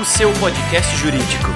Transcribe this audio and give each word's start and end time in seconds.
O 0.00 0.04
seu 0.04 0.32
podcast 0.34 0.96
jurídico. 0.96 1.48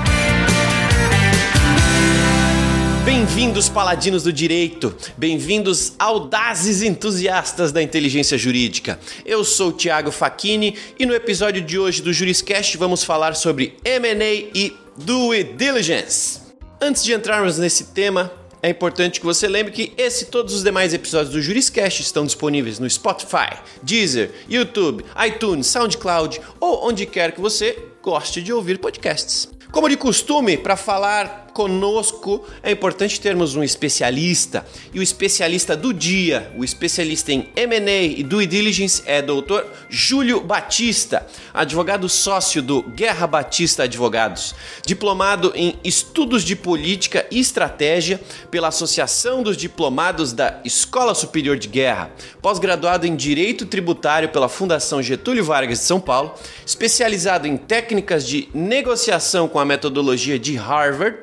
Bem-vindos, 3.05 3.69
paladinos 3.69 4.25
do 4.25 4.33
direito, 4.33 4.93
bem-vindos, 5.17 5.93
audazes 5.97 6.83
entusiastas 6.83 7.71
da 7.71 7.81
inteligência 7.81 8.37
jurídica. 8.37 8.99
Eu 9.25 9.45
sou 9.45 9.69
o 9.69 9.73
Thiago 9.73 10.11
Facchini 10.11 10.77
e 10.99 11.07
no 11.07 11.15
episódio 11.15 11.63
de 11.63 11.79
hoje 11.79 12.03
do 12.03 12.13
Juriscast 12.13 12.77
vamos 12.77 13.05
falar 13.05 13.37
sobre 13.37 13.77
M&A 13.85 14.35
e 14.53 14.77
due 14.97 15.45
diligence. 15.45 16.41
Antes 16.81 17.05
de 17.05 17.13
entrarmos 17.13 17.59
nesse 17.59 17.85
tema, 17.93 18.33
é 18.63 18.69
importante 18.71 19.21
que 19.21 19.27
você 19.27 19.47
lembre 19.47 19.73
que 19.73 19.93
esse 19.97 20.25
e 20.25 20.27
todos 20.27 20.55
os 20.55 20.65
demais 20.65 20.93
episódios 20.93 21.33
do 21.33 21.41
Juriscast 21.41 22.03
estão 22.03 22.25
disponíveis 22.25 22.79
no 22.79 22.89
Spotify, 22.91 23.59
Deezer, 23.83 24.33
YouTube, 24.49 25.05
iTunes, 25.27 25.67
SoundCloud 25.69 26.41
ou 26.59 26.87
onde 26.87 27.07
quer 27.07 27.33
que 27.33 27.41
você 27.41 27.79
goste 28.03 28.43
de 28.43 28.53
ouvir 28.53 28.79
podcasts. 28.79 29.49
Como 29.71 29.89
de 29.89 29.97
costume, 29.97 30.57
para 30.57 30.77
falar 30.77 31.48
conosco, 31.53 32.45
é 32.63 32.71
importante 32.71 33.21
termos 33.21 33.57
um 33.57 33.63
especialista. 33.63 34.65
E 34.93 34.99
o 34.99 35.03
especialista 35.03 35.77
do 35.77 35.93
dia, 35.93 36.51
o 36.57 36.65
especialista 36.65 37.33
em 37.33 37.49
M&A 37.57 38.03
e 38.03 38.23
due 38.23 38.47
diligence 38.47 39.03
é 39.07 39.21
Dr. 39.21 39.65
Júlio 39.89 40.41
Batista, 40.41 41.27
advogado 41.53 42.09
sócio 42.09 42.63
do 42.63 42.83
Guerra 42.83 43.27
Batista 43.27 43.85
Advogados, 43.85 44.55
diplomado 44.85 45.53
em 45.55 45.79
Estudos 45.83 46.45
de 46.45 46.55
Política 46.55 47.27
e 47.31 47.41
Estratégia 47.41 48.21
pela 48.51 48.69
Associação 48.69 49.43
dos 49.43 49.57
Diplomados 49.57 50.33
da 50.33 50.61
Escola 50.65 51.15
Superior 51.15 51.59
de 51.59 51.69
Guerra, 51.69 52.11
pós-graduado 52.41 53.07
em 53.07 53.17
Direito 53.17 53.67
Tributário 53.67 54.29
pela 54.29 54.49
Fundação 54.49 55.03
Getúlio 55.03 55.45
Vargas 55.45 55.79
de 55.79 55.85
São 55.85 56.01
Paulo, 56.01 56.35
especializado 56.67 57.47
em 57.47 57.57
técnicas 57.57 58.27
de 58.27 58.49
negociação 58.55 59.49
com 59.49 59.59
a 59.59 59.65
metodologia 59.65 60.39
de 60.39 60.57
Harvard 60.57 61.19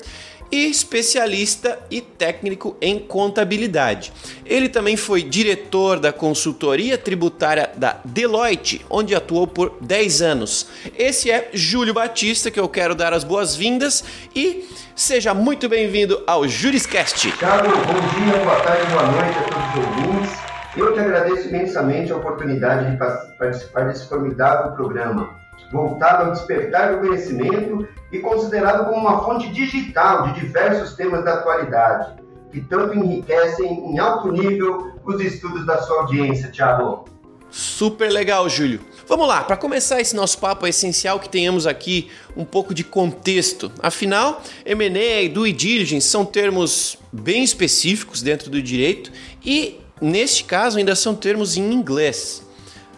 especialista 0.57 1.79
e 1.89 2.01
técnico 2.01 2.75
em 2.81 2.99
contabilidade. 2.99 4.11
Ele 4.45 4.69
também 4.69 4.95
foi 4.95 5.23
diretor 5.23 5.99
da 5.99 6.13
consultoria 6.13 6.97
tributária 6.97 7.69
da 7.75 7.97
Deloitte, 8.05 8.85
onde 8.89 9.15
atuou 9.15 9.47
por 9.47 9.77
10 9.81 10.21
anos. 10.21 10.67
Esse 10.97 11.31
é 11.31 11.49
Júlio 11.53 11.93
Batista, 11.93 12.49
que 12.51 12.59
eu 12.59 12.69
quero 12.69 12.95
dar 12.95 13.13
as 13.13 13.23
boas-vindas 13.23 14.03
e 14.35 14.67
seja 14.95 15.33
muito 15.33 15.67
bem-vindo 15.67 16.23
ao 16.25 16.47
Juriscast. 16.47 17.31
Thiago, 17.31 17.69
bom 17.69 18.25
dia, 18.25 18.43
boa 18.43 18.59
tarde, 18.61 18.91
boa 18.91 19.11
noite 19.11 19.37
a 19.37 19.43
todos 19.43 19.67
os 19.69 20.09
ouvintes. 20.09 20.45
Eu 20.77 20.93
te 20.93 20.99
agradeço 20.99 21.47
imensamente 21.47 22.11
a 22.11 22.17
oportunidade 22.17 22.91
de 22.91 22.97
participar 22.97 23.87
desse 23.87 24.07
formidável 24.09 24.73
programa 24.73 25.44
voltado 25.71 26.25
ao 26.25 26.31
despertar 26.31 26.93
do 26.93 27.07
conhecimento 27.07 27.87
e 28.11 28.19
considerado 28.19 28.85
como 28.85 29.01
uma 29.01 29.23
fonte 29.23 29.49
digital 29.49 30.23
de 30.23 30.41
diversos 30.41 30.95
temas 30.95 31.23
da 31.23 31.35
atualidade, 31.35 32.15
que 32.51 32.61
tanto 32.61 32.97
enriquecem 32.97 33.91
em 33.91 33.99
alto 33.99 34.31
nível 34.31 34.93
os 35.03 35.19
estudos 35.19 35.65
da 35.65 35.81
sua 35.81 36.01
audiência, 36.01 36.49
Thiago. 36.49 37.05
Super 37.49 38.11
legal, 38.11 38.49
Júlio. 38.49 38.81
Vamos 39.07 39.27
lá, 39.27 39.43
para 39.43 39.55
começar 39.55 40.01
esse 40.01 40.15
nosso 40.15 40.37
papo 40.39 40.65
é 40.65 40.69
essencial 40.69 41.19
que 41.19 41.29
tenhamos 41.29 41.67
aqui 41.67 42.09
um 42.35 42.43
pouco 42.43 42.73
de 42.73 42.83
contexto. 42.83 43.71
Afinal, 43.81 44.41
M&A 44.65 45.21
e 45.21 45.29
due 45.29 45.53
diligence 45.53 46.07
são 46.07 46.25
termos 46.25 46.97
bem 47.13 47.43
específicos 47.43 48.21
dentro 48.21 48.49
do 48.49 48.61
direito 48.61 49.11
e, 49.45 49.79
neste 50.01 50.43
caso, 50.43 50.77
ainda 50.77 50.95
são 50.95 51.15
termos 51.15 51.55
em 51.55 51.71
inglês. 51.71 52.43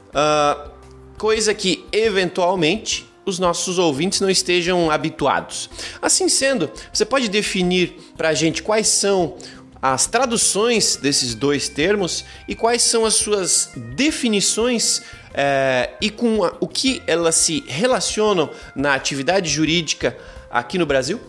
Uh, 0.09 0.76
coisa 1.17 1.53
que 1.53 1.85
eventualmente 1.91 3.07
os 3.25 3.39
nossos 3.39 3.77
ouvintes 3.77 4.21
não 4.21 4.29
estejam 4.29 4.89
habituados. 4.89 5.69
Assim 6.01 6.29
sendo, 6.29 6.71
você 6.93 7.05
pode 7.05 7.27
definir 7.27 7.97
para 8.15 8.29
a 8.29 8.33
gente 8.33 8.63
quais 8.63 8.87
são 8.87 9.35
as 9.81 10.07
traduções 10.07 10.95
desses 10.95 11.35
dois 11.35 11.67
termos 11.67 12.25
e 12.47 12.55
quais 12.55 12.81
são 12.81 13.05
as 13.05 13.15
suas 13.15 13.71
definições 13.75 15.03
é, 15.33 15.91
e 16.01 16.09
com 16.09 16.43
a, 16.43 16.53
o 16.59 16.67
que 16.67 17.01
elas 17.05 17.35
se 17.35 17.63
relacionam 17.67 18.49
na 18.75 18.95
atividade 18.95 19.49
jurídica 19.49 20.17
aqui 20.49 20.77
no 20.77 20.85
Brasil? 20.85 21.19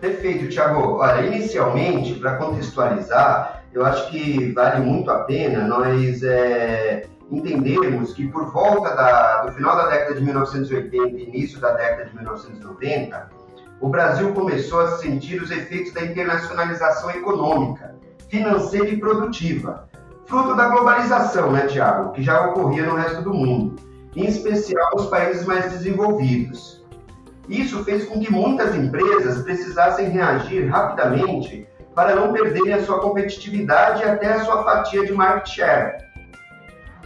Perfeito, 0.00 0.48
Thiago. 0.48 0.98
Olha, 0.98 1.24
inicialmente, 1.26 2.14
para 2.14 2.36
contextualizar, 2.36 3.64
eu 3.72 3.86
acho 3.86 4.10
que 4.10 4.52
vale 4.52 4.84
muito 4.84 5.10
a 5.10 5.20
pena 5.20 5.66
nós 5.66 6.22
é, 6.22 7.06
entendermos 7.30 8.12
que 8.12 8.26
por 8.28 8.52
volta 8.52 8.94
da, 8.94 9.42
do 9.42 9.52
final 9.52 9.76
da 9.76 9.88
década 9.88 10.14
de 10.14 10.24
1980 10.24 11.16
e 11.16 11.24
início 11.24 11.60
da 11.60 11.72
década 11.72 12.06
de 12.06 12.14
1990, 12.14 13.30
o 13.80 13.88
Brasil 13.88 14.32
começou 14.32 14.80
a 14.80 14.96
sentir 14.98 15.42
os 15.42 15.50
efeitos 15.50 15.92
da 15.92 16.04
internacionalização 16.04 17.10
econômica, 17.10 17.94
financeira 18.28 18.88
e 18.88 18.98
produtiva, 18.98 19.88
fruto 20.26 20.54
da 20.54 20.68
globalização, 20.68 21.52
né, 21.52 21.66
Tiago, 21.66 22.12
que 22.12 22.22
já 22.22 22.48
ocorria 22.48 22.86
no 22.86 22.96
resto 22.96 23.22
do 23.22 23.34
mundo, 23.34 23.76
em 24.14 24.26
especial 24.26 24.90
nos 24.94 25.06
países 25.06 25.44
mais 25.44 25.70
desenvolvidos. 25.70 26.84
Isso 27.48 27.84
fez 27.84 28.06
com 28.06 28.20
que 28.20 28.32
muitas 28.32 28.74
empresas 28.74 29.42
precisassem 29.42 30.08
reagir 30.08 30.66
rapidamente 30.68 31.66
para 31.94 32.14
não 32.14 32.32
perderem 32.32 32.74
a 32.74 32.82
sua 32.82 33.00
competitividade 33.00 34.02
e 34.02 34.04
até 34.04 34.32
a 34.32 34.44
sua 34.44 34.64
fatia 34.64 35.04
de 35.04 35.12
market 35.12 35.48
share 35.48 36.04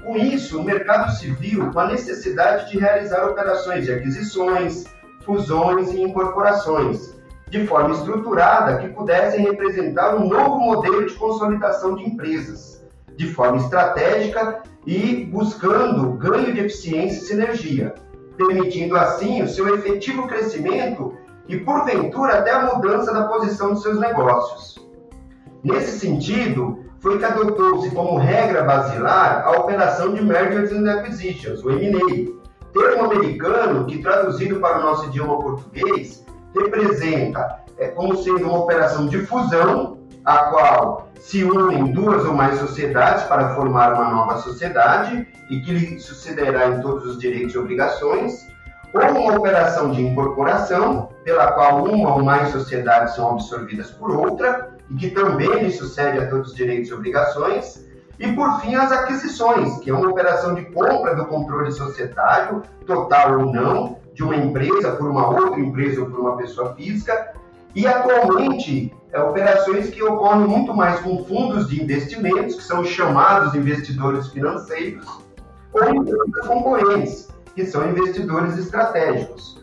com 0.09 0.17
isso, 0.17 0.59
o 0.59 0.65
mercado 0.65 1.13
viu 1.39 1.71
com 1.71 1.81
a 1.81 1.89
necessidade 1.89 2.71
de 2.71 2.79
realizar 2.79 3.27
operações 3.27 3.85
de 3.85 3.93
aquisições, 3.93 4.85
fusões 5.23 5.93
e 5.93 6.01
incorporações, 6.01 7.15
de 7.51 7.67
forma 7.67 7.95
estruturada 7.95 8.79
que 8.79 8.89
pudessem 8.89 9.45
representar 9.45 10.17
um 10.17 10.27
novo 10.27 10.61
modelo 10.61 11.05
de 11.05 11.13
consolidação 11.13 11.95
de 11.95 12.05
empresas, 12.05 12.83
de 13.17 13.27
forma 13.35 13.59
estratégica 13.59 14.63
e 14.87 15.27
buscando 15.27 16.13
ganho 16.13 16.55
de 16.55 16.61
eficiência 16.61 17.19
e 17.19 17.27
sinergia, 17.27 17.95
permitindo 18.35 18.97
assim 18.97 19.43
o 19.43 19.49
seu 19.49 19.75
efetivo 19.75 20.27
crescimento 20.27 21.19
e, 21.47 21.59
porventura, 21.59 22.39
até 22.39 22.53
a 22.53 22.75
mudança 22.75 23.13
da 23.13 23.25
posição 23.25 23.75
de 23.75 23.83
seus 23.83 24.01
negócios. 24.01 24.89
Nesse 25.63 25.99
sentido, 25.99 26.88
foi 27.01 27.19
que 27.19 27.25
adotou-se 27.25 27.91
como 27.91 28.19
regra 28.19 28.63
basilar 28.63 29.43
a 29.47 29.53
operação 29.53 30.15
de 30.15 30.23
Mergers 30.23 30.73
and 30.73 30.91
Acquisitions, 30.91 31.65
o 31.65 31.71
M&A, 31.71 32.39
termo 32.73 33.05
americano 33.05 33.87
que, 33.87 34.03
traduzido 34.03 34.61
para 34.61 34.79
o 34.79 34.83
nosso 34.83 35.07
idioma 35.07 35.39
português, 35.39 36.25
representa 36.55 37.61
é, 37.79 37.89
como 37.89 38.17
sendo 38.17 38.49
uma 38.49 38.59
operação 38.59 39.07
de 39.07 39.25
fusão, 39.27 39.99
a 40.25 40.39
qual 40.51 41.09
se 41.21 41.45
unem 41.45 41.93
duas 41.93 42.25
ou 42.25 42.35
mais 42.35 42.59
sociedades 42.59 43.25
para 43.25 43.55
formar 43.55 43.95
uma 43.95 44.11
nova 44.11 44.39
sociedade 44.39 45.27
e 45.49 45.61
que 45.61 45.73
lhe 45.73 46.01
sucederá 46.01 46.69
em 46.69 46.81
todos 46.81 47.07
os 47.07 47.19
direitos 47.19 47.55
e 47.55 47.59
obrigações, 47.59 48.47
ou 48.93 49.03
uma 49.03 49.37
operação 49.37 49.91
de 49.91 50.03
incorporação, 50.03 51.11
pela 51.25 51.53
qual 51.53 51.85
uma 51.85 52.15
ou 52.15 52.25
mais 52.25 52.51
sociedades 52.51 53.15
são 53.15 53.31
absorvidas 53.31 53.91
por 53.91 54.11
outra, 54.11 54.78
e 54.91 54.95
que 54.95 55.11
também 55.11 55.65
lhe 55.65 55.71
sucede 55.71 56.19
a 56.19 56.29
todos 56.29 56.51
os 56.51 56.57
direitos 56.57 56.91
e 56.91 56.95
obrigações. 56.95 57.87
E, 58.19 58.33
por 58.33 58.61
fim, 58.61 58.75
as 58.75 58.91
aquisições, 58.91 59.79
que 59.79 59.91
é 59.91 59.95
uma 59.95 60.09
operação 60.09 60.55
de 60.55 60.65
compra 60.67 61.15
do 61.15 61.27
controle 61.27 61.71
societário, 61.71 62.63
total 62.85 63.39
ou 63.39 63.53
não, 63.53 63.99
de 64.13 64.25
uma 64.25 64.35
empresa 64.35 64.93
por 64.93 65.09
uma 65.09 65.29
outra 65.29 65.61
empresa 65.61 66.01
ou 66.01 66.11
por 66.11 66.19
uma 66.19 66.37
pessoa 66.37 66.75
física. 66.75 67.33
E, 67.75 67.87
atualmente, 67.87 68.93
é, 69.13 69.21
operações 69.21 69.89
que 69.91 70.03
ocorrem 70.03 70.49
muito 70.49 70.75
mais 70.75 70.99
com 71.01 71.25
fundos 71.25 71.69
de 71.69 71.81
investimentos, 71.81 72.57
que 72.57 72.63
são 72.63 72.85
chamados 72.85 73.55
investidores 73.55 74.29
financeiros, 74.29 75.07
ou 75.73 75.89
empresas 75.89 76.47
concorrentes, 76.47 77.29
que 77.55 77.65
são 77.67 77.89
investidores 77.89 78.59
estratégicos. 78.59 79.58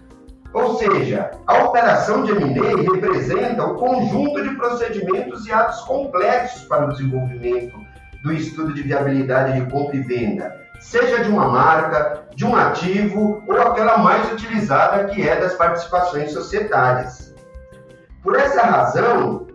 Ou 0.56 0.78
seja, 0.78 1.32
a 1.46 1.66
operação 1.66 2.24
de 2.24 2.32
M&A 2.32 2.94
representa 2.94 3.62
o 3.66 3.76
conjunto 3.76 4.42
de 4.42 4.56
procedimentos 4.56 5.46
e 5.46 5.52
atos 5.52 5.82
complexos 5.82 6.64
para 6.64 6.86
o 6.86 6.92
desenvolvimento 6.94 7.78
do 8.24 8.32
estudo 8.32 8.74
de 8.74 8.84
viabilidade 8.84 9.60
de 9.60 9.70
compra 9.70 9.98
e 9.98 10.00
venda, 10.00 10.56
seja 10.80 11.26
de 11.26 11.30
uma 11.30 11.50
marca, 11.50 12.24
de 12.34 12.46
um 12.46 12.56
ativo 12.56 13.44
ou 13.46 13.62
aquela 13.64 13.98
mais 13.98 14.32
utilizada 14.32 15.04
que 15.10 15.28
é 15.28 15.36
das 15.36 15.56
participações 15.56 16.32
societárias. 16.32 17.36
Por 18.24 18.40
essa 18.40 18.62
razão, 18.62 19.48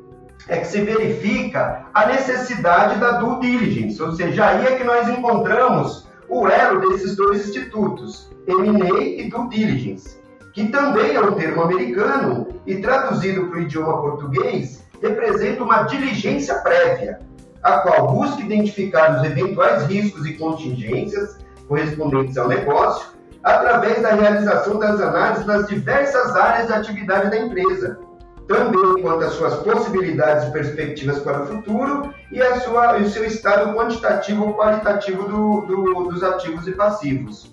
é 0.49 0.59
que 0.59 0.67
se 0.67 0.83
verifica 0.83 1.87
a 1.95 2.05
necessidade 2.09 3.01
da 3.01 3.13
due 3.13 3.41
diligence, 3.41 4.03
ou 4.03 4.13
seja, 4.13 4.45
aí 4.45 4.67
é 4.67 4.77
que 4.77 4.85
nós 4.85 5.09
encontramos 5.09 6.07
o 6.29 6.47
elo 6.47 6.91
desses 6.91 7.17
dois 7.17 7.49
institutos, 7.49 8.31
M&A 8.47 9.01
e 9.01 9.31
due 9.31 9.49
diligence 9.49 10.20
que 10.53 10.69
também 10.69 11.15
é 11.15 11.21
um 11.21 11.33
termo 11.33 11.63
americano 11.63 12.49
e 12.67 12.77
traduzido 12.77 13.47
para 13.47 13.59
o 13.59 13.63
idioma 13.63 14.01
português, 14.01 14.85
representa 15.01 15.63
uma 15.63 15.83
diligência 15.85 16.57
prévia, 16.57 17.21
a 17.63 17.79
qual 17.79 18.09
busca 18.13 18.41
identificar 18.41 19.19
os 19.19 19.25
eventuais 19.25 19.85
riscos 19.87 20.27
e 20.27 20.35
contingências 20.35 21.39
correspondentes 21.69 22.37
ao 22.37 22.49
negócio 22.49 23.21
através 23.43 24.03
da 24.03 24.11
realização 24.11 24.79
das 24.79 25.01
análises 25.01 25.47
nas 25.47 25.67
diversas 25.67 26.37
áreas 26.37 26.67
de 26.67 26.75
atividade 26.75 27.31
da 27.31 27.39
empresa, 27.39 27.99
também 28.47 29.03
quanto 29.03 29.25
às 29.25 29.33
suas 29.33 29.55
possibilidades 29.57 30.49
e 30.49 30.53
perspectivas 30.53 31.21
para 31.21 31.43
o 31.43 31.47
futuro 31.47 32.13
e, 32.31 32.43
a 32.43 32.61
sua, 32.61 32.99
o 32.99 33.09
seu 33.09 33.25
estado 33.25 33.73
quantitativo 33.75 34.49
ou 34.49 34.55
qualitativo 34.55 35.23
do, 35.29 35.61
do, 35.63 36.05
dos 36.09 36.23
ativos 36.23 36.67
e 36.67 36.73
passivos. 36.73 37.51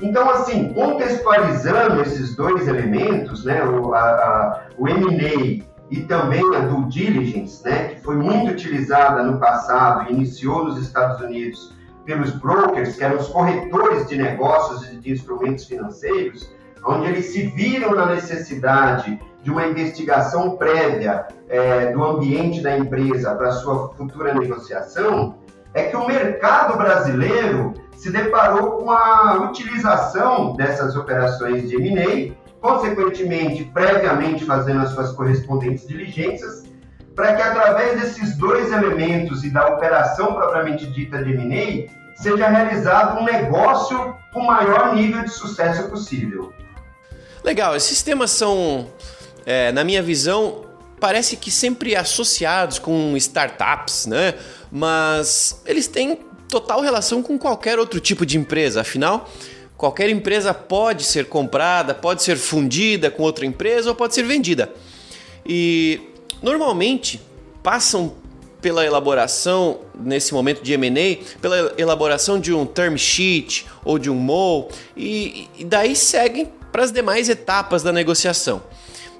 Então, 0.00 0.30
assim, 0.30 0.72
contextualizando 0.72 2.00
esses 2.02 2.34
dois 2.36 2.68
elementos, 2.68 3.44
né, 3.44 3.64
o, 3.64 3.90
o 4.78 4.88
M&A 4.88 5.64
e 5.90 6.00
também 6.02 6.42
a 6.54 6.60
due 6.60 6.84
diligence, 6.88 7.64
né, 7.64 7.88
que 7.88 8.00
foi 8.02 8.14
muito 8.16 8.52
utilizada 8.52 9.22
no 9.24 9.38
passado 9.38 10.10
iniciou 10.12 10.64
nos 10.64 10.78
Estados 10.78 11.20
Unidos 11.20 11.74
pelos 12.04 12.30
brokers, 12.30 12.96
que 12.96 13.04
eram 13.04 13.16
os 13.16 13.28
corretores 13.28 14.06
de 14.06 14.16
negócios 14.16 14.88
e 14.90 14.96
de 14.96 15.12
instrumentos 15.12 15.64
financeiros, 15.64 16.48
onde 16.86 17.06
eles 17.06 17.26
se 17.26 17.48
viram 17.48 17.94
na 17.94 18.06
necessidade 18.06 19.18
de 19.42 19.50
uma 19.50 19.66
investigação 19.66 20.56
prévia 20.56 21.26
é, 21.48 21.92
do 21.92 22.02
ambiente 22.04 22.62
da 22.62 22.76
empresa 22.78 23.34
para 23.34 23.50
sua 23.52 23.88
futura 23.94 24.32
negociação, 24.34 25.38
é 25.74 25.84
que 25.84 25.96
o 25.96 26.06
mercado 26.06 26.78
brasileiro 26.78 27.74
se 27.98 28.10
deparou 28.12 28.78
com 28.78 28.92
a 28.92 29.50
utilização 29.50 30.54
dessas 30.54 30.94
operações 30.94 31.68
de 31.68 31.74
M&A, 31.74 32.32
consequentemente, 32.60 33.64
previamente 33.64 34.44
fazendo 34.44 34.82
as 34.82 34.90
suas 34.90 35.10
correspondentes 35.12 35.86
diligências, 35.86 36.62
para 37.16 37.34
que 37.34 37.42
através 37.42 38.00
desses 38.00 38.36
dois 38.36 38.70
elementos 38.70 39.42
e 39.42 39.50
da 39.50 39.66
operação 39.66 40.32
propriamente 40.34 40.86
dita 40.86 41.22
de 41.24 41.32
M&A, 41.32 42.22
seja 42.22 42.48
realizado 42.48 43.20
um 43.20 43.24
negócio 43.24 44.14
com 44.32 44.40
o 44.40 44.46
maior 44.46 44.94
nível 44.94 45.24
de 45.24 45.30
sucesso 45.30 45.88
possível. 45.88 46.52
Legal, 47.42 47.74
esses 47.74 48.00
temas 48.00 48.30
são, 48.30 48.86
é, 49.44 49.72
na 49.72 49.82
minha 49.82 50.02
visão, 50.04 50.66
parece 51.00 51.36
que 51.36 51.50
sempre 51.50 51.96
associados 51.96 52.78
com 52.78 53.16
startups, 53.16 54.06
né? 54.06 54.34
Mas 54.70 55.60
eles 55.66 55.88
têm 55.88 56.27
total 56.48 56.80
relação 56.80 57.22
com 57.22 57.38
qualquer 57.38 57.78
outro 57.78 58.00
tipo 58.00 58.24
de 58.24 58.38
empresa. 58.38 58.80
Afinal, 58.80 59.28
qualquer 59.76 60.08
empresa 60.08 60.52
pode 60.52 61.04
ser 61.04 61.26
comprada, 61.26 61.94
pode 61.94 62.22
ser 62.22 62.36
fundida 62.36 63.10
com 63.10 63.22
outra 63.22 63.46
empresa 63.46 63.90
ou 63.90 63.94
pode 63.94 64.14
ser 64.14 64.22
vendida. 64.22 64.72
E 65.46 66.00
normalmente 66.42 67.20
passam 67.62 68.14
pela 68.60 68.84
elaboração, 68.84 69.80
nesse 69.94 70.34
momento 70.34 70.62
de 70.62 70.72
M&A, 70.72 71.38
pela 71.40 71.74
elaboração 71.78 72.40
de 72.40 72.52
um 72.52 72.66
term 72.66 72.96
sheet 72.96 73.66
ou 73.84 73.98
de 73.98 74.10
um 74.10 74.14
MOU 74.14 74.68
e, 74.96 75.48
e 75.56 75.64
daí 75.64 75.94
seguem 75.94 76.50
para 76.72 76.82
as 76.82 76.90
demais 76.90 77.28
etapas 77.28 77.82
da 77.82 77.92
negociação. 77.92 78.62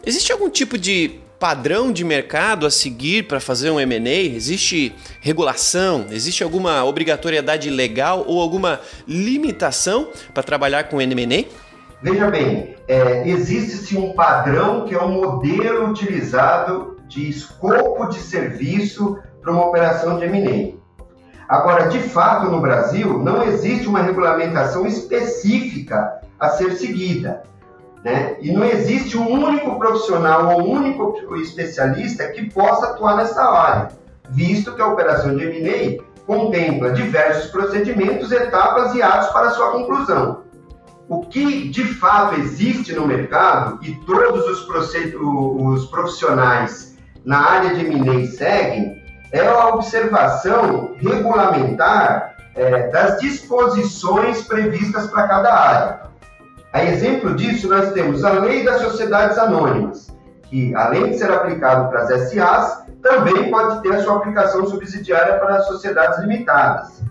Existe 0.04 0.32
algum 0.32 0.50
tipo 0.50 0.76
de 0.76 1.20
padrão 1.38 1.93
de 1.93 2.05
mercado 2.05 2.67
a 2.67 2.70
seguir 2.70 3.29
para 3.29 3.40
fazer 3.40 3.70
um 3.70 3.79
M&A? 3.79 4.35
Existe 4.35 4.94
regulação? 5.20 6.06
Existe 6.11 6.43
alguma 6.43 6.85
obrigatoriedade 6.85 7.70
legal 7.70 8.25
ou 8.26 8.40
alguma 8.40 8.81
limitação 9.06 10.08
para 10.35 10.43
trabalhar 10.43 10.85
com 10.85 11.00
M&A? 11.00 11.44
Veja 12.02 12.31
bem, 12.31 12.76
é, 12.87 13.29
existe-se 13.29 13.96
um 13.96 14.12
padrão 14.12 14.85
que 14.85 14.94
é 14.94 15.02
um 15.02 15.12
modelo 15.12 15.90
utilizado 15.90 16.96
de 17.08 17.29
escopo 17.29 18.06
de 18.06 18.19
serviço 18.19 19.19
para 19.40 19.52
uma 19.52 19.67
operação 19.67 20.19
de 20.19 20.25
M&A. 20.25 20.79
Agora, 21.49 21.88
de 21.88 22.00
fato, 22.00 22.50
no 22.50 22.61
Brasil, 22.61 23.19
não 23.20 23.43
existe 23.43 23.88
uma 23.88 24.02
regulamentação 24.02 24.87
específica 24.87 26.20
a 26.38 26.50
ser 26.50 26.73
seguida. 26.73 27.43
Né? 28.04 28.36
E 28.40 28.52
não 28.52 28.64
existe 28.64 29.18
um 29.18 29.28
único 29.28 29.78
profissional 29.78 30.52
ou 30.52 30.62
um 30.62 30.70
único 30.70 31.36
especialista 31.36 32.28
que 32.28 32.48
possa 32.50 32.90
atuar 32.90 33.16
nessa 33.16 33.42
área, 33.42 33.88
visto 34.30 34.74
que 34.74 34.80
a 34.80 34.86
operação 34.86 35.36
de 35.36 35.44
M&A 35.44 36.02
contempla 36.24 36.92
diversos 36.92 37.50
procedimentos, 37.50 38.30
etapas 38.30 38.94
e 38.94 39.02
atos 39.02 39.30
para 39.30 39.50
sua 39.50 39.72
conclusão. 39.72 40.44
O 41.08 41.24
que 41.24 41.70
de 41.70 41.84
fato 41.84 42.38
existe 42.38 42.92
no 42.92 43.06
mercado 43.06 43.78
e 43.82 43.94
todos 44.04 44.46
os, 44.46 44.68
os 44.68 45.86
profissionais 45.86 46.96
na 47.24 47.38
área 47.38 47.74
de 47.74 47.86
M&A 47.86 48.26
seguem 48.26 49.02
é 49.32 49.46
a 49.46 49.68
observação 49.68 50.94
regulamentar 50.98 52.36
é, 52.54 52.88
das 52.88 53.18
disposições 53.20 54.42
previstas 54.42 55.06
para 55.08 55.28
cada 55.28 55.54
área. 55.54 56.07
A 56.78 56.84
exemplo 56.84 57.34
disso, 57.34 57.69
nós 57.69 57.90
temos 57.90 58.25
a 58.25 58.34
Lei 58.34 58.62
das 58.64 58.80
Sociedades 58.80 59.36
Anônimas, 59.36 60.16
que, 60.44 60.72
além 60.76 61.10
de 61.10 61.19
ser 61.19 61.28
aplicado 61.28 61.88
para 61.88 62.02
as 62.02 62.30
SAs, 62.30 62.84
também 63.02 63.50
pode 63.50 63.82
ter 63.82 63.96
a 63.96 64.00
sua 64.04 64.19
aplicação 64.19 64.64
subsidiária 64.64 65.40
para 65.40 65.56
as 65.56 65.66
sociedades 65.66 66.20
limitadas. 66.20 67.02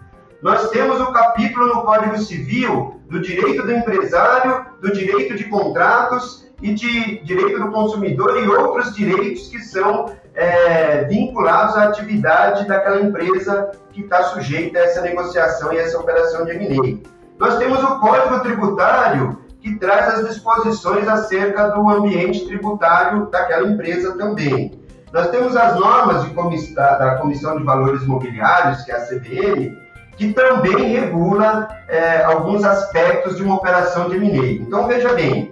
Nós 0.42 0.70
temos 0.70 1.02
o 1.02 1.12
capítulo 1.12 1.68
no 1.68 1.82
Código 1.82 2.18
Civil 2.18 3.02
do 3.10 3.20
direito 3.20 3.64
do 3.64 3.74
empresário, 3.74 4.68
do 4.82 4.94
direito 4.94 5.36
de 5.36 5.44
contratos 5.44 6.48
e 6.62 6.74
de 6.74 7.22
direito 7.26 7.60
do 7.60 7.70
consumidor 7.70 8.42
e 8.42 8.48
outros 8.48 8.96
direitos 8.96 9.50
que 9.50 9.60
são 9.60 10.14
é, 10.34 11.04
vinculados 11.04 11.76
à 11.76 11.90
atividade 11.90 12.66
daquela 12.66 13.02
empresa 13.02 13.70
que 13.92 14.00
está 14.00 14.24
sujeita 14.24 14.80
a 14.80 14.84
essa 14.84 15.02
negociação 15.02 15.74
e 15.74 15.78
essa 15.78 16.00
operação 16.00 16.46
de 16.46 16.52
M&A. 16.52 17.18
Nós 17.38 17.58
temos 17.58 17.84
o 17.84 18.00
Código 18.00 18.40
Tributário, 18.40 19.46
que 19.68 19.76
traz 19.76 20.20
as 20.20 20.30
disposições 20.30 21.08
acerca 21.08 21.70
do 21.72 21.90
ambiente 21.90 22.46
tributário 22.48 23.26
daquela 23.26 23.68
empresa 23.68 24.18
também. 24.18 24.80
Nós 25.12 25.30
temos 25.30 25.58
as 25.58 25.78
normas 25.78 26.24
de 26.24 26.74
da 26.76 27.18
Comissão 27.20 27.58
de 27.58 27.64
Valores 27.64 28.04
Imobiliários, 28.04 28.84
que 28.84 28.92
é 28.92 28.96
a 28.96 29.06
CVM, 29.06 29.76
que 30.16 30.32
também 30.32 30.94
regula 30.94 31.68
é, 31.88 32.24
alguns 32.24 32.64
aspectos 32.64 33.36
de 33.36 33.44
uma 33.44 33.56
operação 33.56 34.10
de 34.10 34.16
M&A. 34.16 34.64
Então, 34.64 34.88
veja 34.88 35.14
bem, 35.14 35.52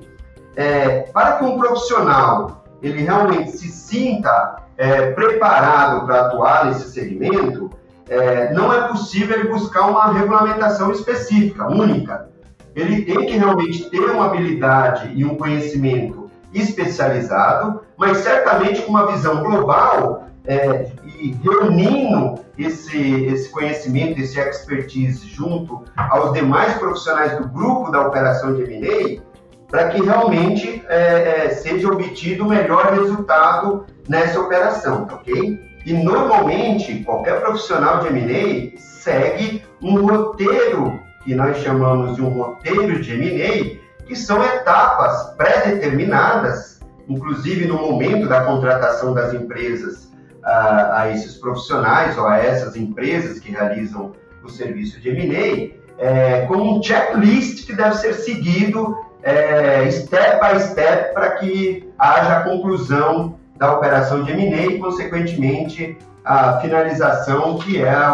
é, 0.55 1.01
para 1.13 1.33
que 1.33 1.45
um 1.45 1.57
profissional 1.57 2.63
ele 2.81 3.03
realmente 3.03 3.51
se 3.51 3.67
sinta 3.69 4.63
é, 4.77 5.11
preparado 5.11 6.05
para 6.05 6.27
atuar 6.27 6.65
nesse 6.65 6.89
segmento, 6.91 7.69
é, 8.09 8.53
não 8.53 8.71
é 8.73 8.87
possível 8.87 9.39
ele 9.39 9.49
buscar 9.49 9.87
uma 9.87 10.13
regulamentação 10.13 10.91
específica, 10.91 11.67
única 11.67 12.34
ele 12.75 13.03
tem 13.03 13.25
que 13.25 13.37
realmente 13.37 13.89
ter 13.89 14.01
uma 14.01 14.25
habilidade 14.25 15.11
e 15.15 15.23
um 15.23 15.35
conhecimento 15.35 16.29
especializado, 16.53 17.81
mas 17.97 18.17
certamente 18.17 18.81
com 18.81 18.91
uma 18.91 19.11
visão 19.11 19.41
global 19.41 20.25
é, 20.45 20.91
e 21.17 21.35
reunindo 21.43 22.35
esse, 22.57 23.25
esse 23.25 23.49
conhecimento, 23.49 24.19
esse 24.19 24.39
expertise 24.39 25.27
junto 25.27 25.83
aos 25.95 26.33
demais 26.33 26.73
profissionais 26.75 27.37
do 27.37 27.47
grupo 27.47 27.91
da 27.91 28.05
operação 28.05 28.53
de 28.53 28.63
M&A, 28.63 29.21
para 29.69 29.89
que 29.89 30.01
realmente 30.01 30.83
é, 30.87 31.45
é, 31.45 31.49
seja 31.49 31.87
obtido 31.87 32.45
o 32.45 32.49
melhor 32.49 32.93
resultado 32.93 33.85
nessa 34.07 34.39
operação, 34.39 35.07
ok? 35.11 35.59
E 35.85 35.93
normalmente 35.93 37.03
qualquer 37.03 37.41
profissional 37.41 37.99
de 37.99 38.07
M&A 38.07 38.79
segue 38.79 39.63
um 39.81 40.05
roteiro 40.05 41.04
que 41.25 41.33
nós 41.33 41.57
chamamos 41.57 42.15
de 42.15 42.21
um 42.21 42.29
roteiro 42.29 43.01
de 43.01 43.13
M&A, 43.13 44.05
que 44.05 44.15
são 44.15 44.43
etapas 44.43 45.33
pré-determinadas, 45.35 46.79
inclusive 47.09 47.65
no 47.65 47.77
momento 47.77 48.29
da 48.29 48.45
contratação 48.45 49.13
das 49.13 49.33
empresas 49.33 50.11
a, 50.43 51.01
a, 51.01 51.11
esses 51.11 51.35
profissionais 51.37 52.15
ou 52.15 52.27
a 52.27 52.37
essas 52.37 52.75
empresas 52.75 53.39
que 53.39 53.51
realizam 53.51 54.13
o 54.43 54.49
serviço 54.49 55.01
de 55.01 55.09
M&A, 55.09 55.83
é, 55.97 56.45
como 56.45 56.77
um 56.77 56.83
checklist 56.83 57.65
que 57.65 57.73
deve 57.73 57.95
ser 57.95 58.13
seguido 58.13 58.95
é, 59.23 59.89
step 59.89 60.39
by 60.39 60.59
step 60.59 61.13
para 61.15 61.31
que 61.31 61.89
haja 61.97 62.37
a 62.37 62.43
conclusão 62.43 63.39
da 63.55 63.73
operação 63.73 64.23
de 64.23 64.31
M&A 64.31 64.65
e, 64.65 64.79
consequentemente, 64.79 65.97
a 66.23 66.59
finalização, 66.59 67.57
que 67.59 67.77
é 67.77 67.89
a, 67.89 68.13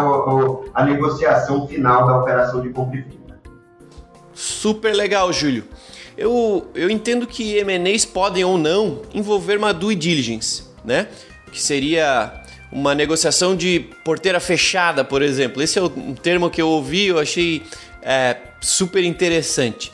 a, 0.74 0.84
negociação 0.84 1.66
final 1.66 2.06
da 2.06 2.18
operação 2.18 2.60
de 2.60 2.68
compra 2.68 2.98
e 2.98 3.02
venda. 3.02 3.40
Super 4.34 4.94
legal, 4.94 5.32
Júlio. 5.32 5.64
Eu, 6.16 6.66
eu 6.74 6.90
entendo 6.90 7.26
que 7.26 7.56
M&As 7.58 8.04
podem 8.04 8.44
ou 8.44 8.58
não 8.58 9.00
envolver 9.14 9.56
uma 9.56 9.72
due 9.72 9.94
diligence, 9.94 10.64
né? 10.84 11.08
Que 11.50 11.60
seria 11.60 12.42
uma 12.70 12.94
negociação 12.94 13.56
de 13.56 13.80
porteira 14.04 14.40
fechada, 14.40 15.04
por 15.04 15.22
exemplo. 15.22 15.62
Esse 15.62 15.78
é 15.78 15.82
um 15.82 16.14
termo 16.14 16.50
que 16.50 16.60
eu 16.60 16.68
ouvi, 16.68 17.06
eu 17.06 17.18
achei 17.18 17.62
é, 18.02 18.36
super 18.60 19.04
interessante. 19.04 19.92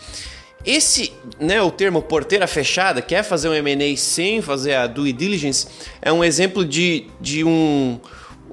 Esse, 0.65 1.13
né, 1.39 1.63
o 1.63 1.71
termo 1.71 2.03
porteira 2.03 2.47
fechada, 2.47 3.01
quer 3.01 3.23
fazer 3.23 3.49
um 3.49 3.55
M&A 3.55 3.97
sem 3.97 4.43
fazer 4.43 4.75
a 4.75 4.87
due 4.87 5.13
diligence, 5.13 5.69
é 6.03 6.13
um 6.13 6.25
exemplo 6.25 6.65
de, 6.65 7.07
de 7.21 7.45
um, 7.45 8.01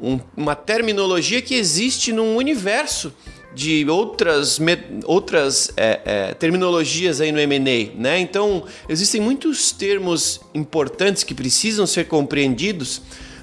um, 0.01 0.19
uma 0.38 0.55
terminologia 0.55 1.41
que 1.41 1.55
existe 1.55 2.13
num 2.13 2.35
universo 2.35 3.12
de 3.55 3.89
outras, 3.89 4.59
outras 5.05 5.71
é, 5.77 6.01
é, 6.05 6.33
terminologias 6.33 7.21
aí 7.21 7.31
no 7.31 7.39
M&A, 7.39 7.97
né? 8.00 8.19
Então, 8.19 8.65
existem 8.89 9.21
muitos 9.21 9.71
termos 9.71 10.41
importantes 10.53 11.24
que 11.24 11.33
precisam 11.33 11.88
ser 11.88 12.05
compreendidos 12.07 13.01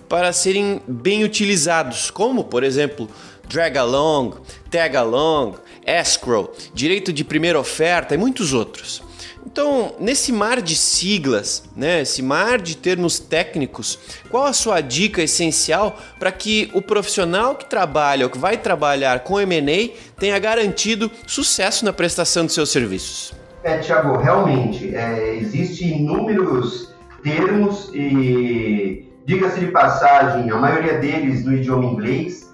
para 0.08 0.30
serem 0.32 0.82
bem 0.86 1.24
utilizados, 1.24 2.10
como, 2.10 2.44
por 2.44 2.62
exemplo, 2.62 3.08
drag 3.48 3.78
along, 3.78 4.34
tag 4.70 4.94
along, 4.94 5.54
escrow, 5.86 6.52
direito 6.74 7.12
de 7.12 7.24
primeira 7.24 7.58
oferta 7.58 8.14
e 8.14 8.18
muitos 8.18 8.52
outros. 8.52 9.02
Então, 9.44 9.94
nesse 9.98 10.32
mar 10.32 10.62
de 10.62 10.76
siglas, 10.76 11.64
né, 11.76 12.02
esse 12.02 12.22
mar 12.22 12.60
de 12.60 12.76
termos 12.76 13.18
técnicos, 13.18 13.98
qual 14.30 14.46
a 14.46 14.52
sua 14.52 14.80
dica 14.80 15.20
essencial 15.20 15.98
para 16.18 16.30
que 16.30 16.70
o 16.72 16.80
profissional 16.80 17.54
que 17.56 17.66
trabalha 17.66 18.24
ou 18.24 18.30
que 18.30 18.38
vai 18.38 18.56
trabalhar 18.56 19.20
com 19.20 19.40
M&A 19.40 19.90
tenha 20.18 20.38
garantido 20.38 21.10
sucesso 21.26 21.84
na 21.84 21.92
prestação 21.92 22.46
de 22.46 22.52
seus 22.52 22.70
serviços? 22.70 23.34
É, 23.64 23.78
Tiago, 23.78 24.16
realmente, 24.16 24.94
é, 24.94 25.36
existem 25.36 26.00
inúmeros 26.00 26.92
termos 27.22 27.90
e, 27.92 29.08
diga-se 29.24 29.60
de 29.60 29.66
passagem, 29.66 30.50
a 30.50 30.56
maioria 30.56 30.98
deles 30.98 31.44
no 31.44 31.52
idioma 31.52 31.84
inglês, 31.84 32.51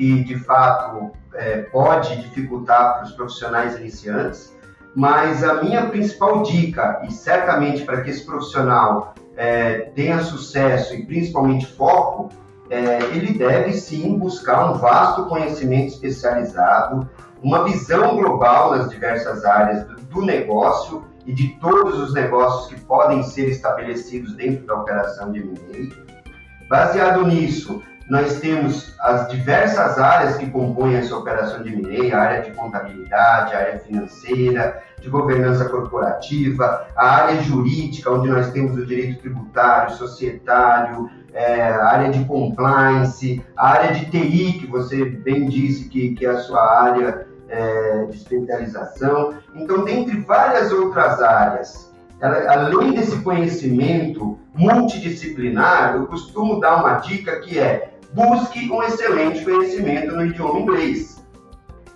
que 0.00 0.24
de 0.24 0.38
fato 0.38 1.10
é, 1.34 1.58
pode 1.58 2.16
dificultar 2.22 2.94
para 2.94 3.04
os 3.04 3.12
profissionais 3.12 3.76
iniciantes 3.76 4.58
mas 4.94 5.44
a 5.44 5.62
minha 5.62 5.86
principal 5.86 6.42
dica, 6.42 7.00
e 7.04 7.12
certamente 7.12 7.84
para 7.84 8.00
que 8.02 8.10
esse 8.10 8.24
profissional 8.24 9.14
é, 9.36 9.90
tenha 9.94 10.20
sucesso 10.20 10.94
e 10.94 11.06
principalmente 11.06 11.66
foco, 11.66 12.28
é, 12.68 12.98
ele 13.14 13.32
deve 13.38 13.72
sim 13.72 14.18
buscar 14.18 14.72
um 14.72 14.78
vasto 14.78 15.26
conhecimento 15.26 15.94
especializado, 15.94 17.08
uma 17.42 17.64
visão 17.64 18.16
global 18.16 18.76
nas 18.76 18.90
diversas 18.90 19.44
áreas 19.44 19.84
do, 19.84 19.96
do 19.96 20.22
negócio 20.22 21.04
e 21.24 21.32
de 21.32 21.48
todos 21.60 21.98
os 22.00 22.12
negócios 22.12 22.72
que 22.72 22.80
podem 22.84 23.22
ser 23.22 23.48
estabelecidos 23.48 24.34
dentro 24.34 24.66
da 24.66 24.74
operação 24.74 25.30
de 25.30 25.40
M&A. 25.40 26.68
Baseado 26.68 27.26
nisso, 27.26 27.82
nós 28.10 28.40
temos 28.40 28.92
as 28.98 29.28
diversas 29.28 29.96
áreas 29.96 30.36
que 30.36 30.50
compõem 30.50 30.96
essa 30.96 31.16
operação 31.16 31.62
de 31.62 31.72
M&A, 31.72 32.16
a 32.16 32.20
área 32.20 32.42
de 32.42 32.50
contabilidade, 32.50 33.54
a 33.54 33.58
área 33.58 33.78
financeira, 33.78 34.82
de 35.00 35.08
governança 35.08 35.66
corporativa, 35.68 36.88
a 36.96 37.08
área 37.08 37.40
jurídica, 37.40 38.10
onde 38.10 38.28
nós 38.28 38.50
temos 38.50 38.76
o 38.76 38.84
direito 38.84 39.20
tributário, 39.20 39.94
societário, 39.94 41.08
é, 41.32 41.62
a 41.62 41.86
área 41.86 42.10
de 42.10 42.24
compliance, 42.24 43.40
a 43.56 43.68
área 43.68 43.94
de 43.94 44.06
TI, 44.06 44.54
que 44.54 44.66
você 44.66 45.04
bem 45.04 45.48
disse 45.48 45.88
que, 45.88 46.12
que 46.16 46.26
é 46.26 46.30
a 46.30 46.38
sua 46.38 46.82
área 46.82 47.28
é, 47.48 48.06
de 48.06 48.16
especialização. 48.16 49.34
Então, 49.54 49.84
dentre 49.84 50.18
várias 50.22 50.72
outras 50.72 51.22
áreas, 51.22 51.94
ela, 52.20 52.52
além 52.52 52.92
desse 52.92 53.20
conhecimento 53.20 54.36
multidisciplinar, 54.52 55.94
eu 55.94 56.06
costumo 56.06 56.58
dar 56.58 56.80
uma 56.80 56.94
dica 56.94 57.38
que 57.38 57.56
é 57.56 57.89
busque 58.12 58.70
um 58.70 58.82
excelente 58.82 59.44
conhecimento 59.44 60.14
no 60.14 60.26
idioma 60.26 60.60
inglês. 60.60 61.24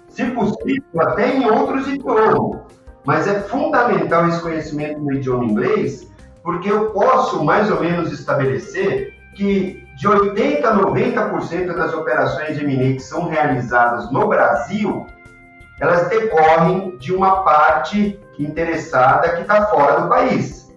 Se 0.09 0.25
possível, 0.27 1.01
até 1.01 1.37
em 1.37 1.47
outros 1.51 1.89
idiomas. 1.89 2.63
Mas 3.05 3.27
é 3.27 3.41
fundamental 3.41 4.29
esse 4.29 4.41
conhecimento 4.41 4.99
no 5.01 5.13
idioma 5.13 5.45
inglês, 5.45 6.11
porque 6.43 6.71
eu 6.71 6.91
posso 6.91 7.45
mais 7.45 7.71
ou 7.71 7.81
menos 7.81 8.13
estabelecer 8.13 9.15
que 9.35 9.85
de 9.97 10.09
80% 10.09 10.65
a 10.65 10.77
90% 10.77 11.75
das 11.75 11.93
operações 11.93 12.57
de 12.57 12.65
M&A 12.65 12.95
que 12.95 13.01
são 13.01 13.29
realizadas 13.29 14.11
no 14.11 14.27
Brasil, 14.29 15.07
elas 15.81 16.09
decorrem 16.09 16.97
de 16.99 17.15
uma 17.15 17.43
parte 17.43 18.19
interessada 18.39 19.37
que 19.37 19.43
está 19.43 19.67
fora 19.67 20.01
do 20.01 20.09
país. 20.09 20.73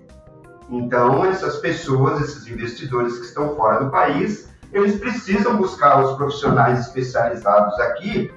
Então, 0.69 1.25
essas 1.25 1.57
pessoas, 1.57 2.21
esses 2.21 2.47
investidores 2.47 3.17
que 3.17 3.25
estão 3.25 3.55
fora 3.55 3.85
do 3.85 3.89
país, 3.89 4.46
eles 4.71 4.99
precisam 4.99 5.57
buscar 5.57 6.03
os 6.03 6.15
profissionais 6.15 6.79
especializados 6.79 7.79
aqui, 7.79 8.31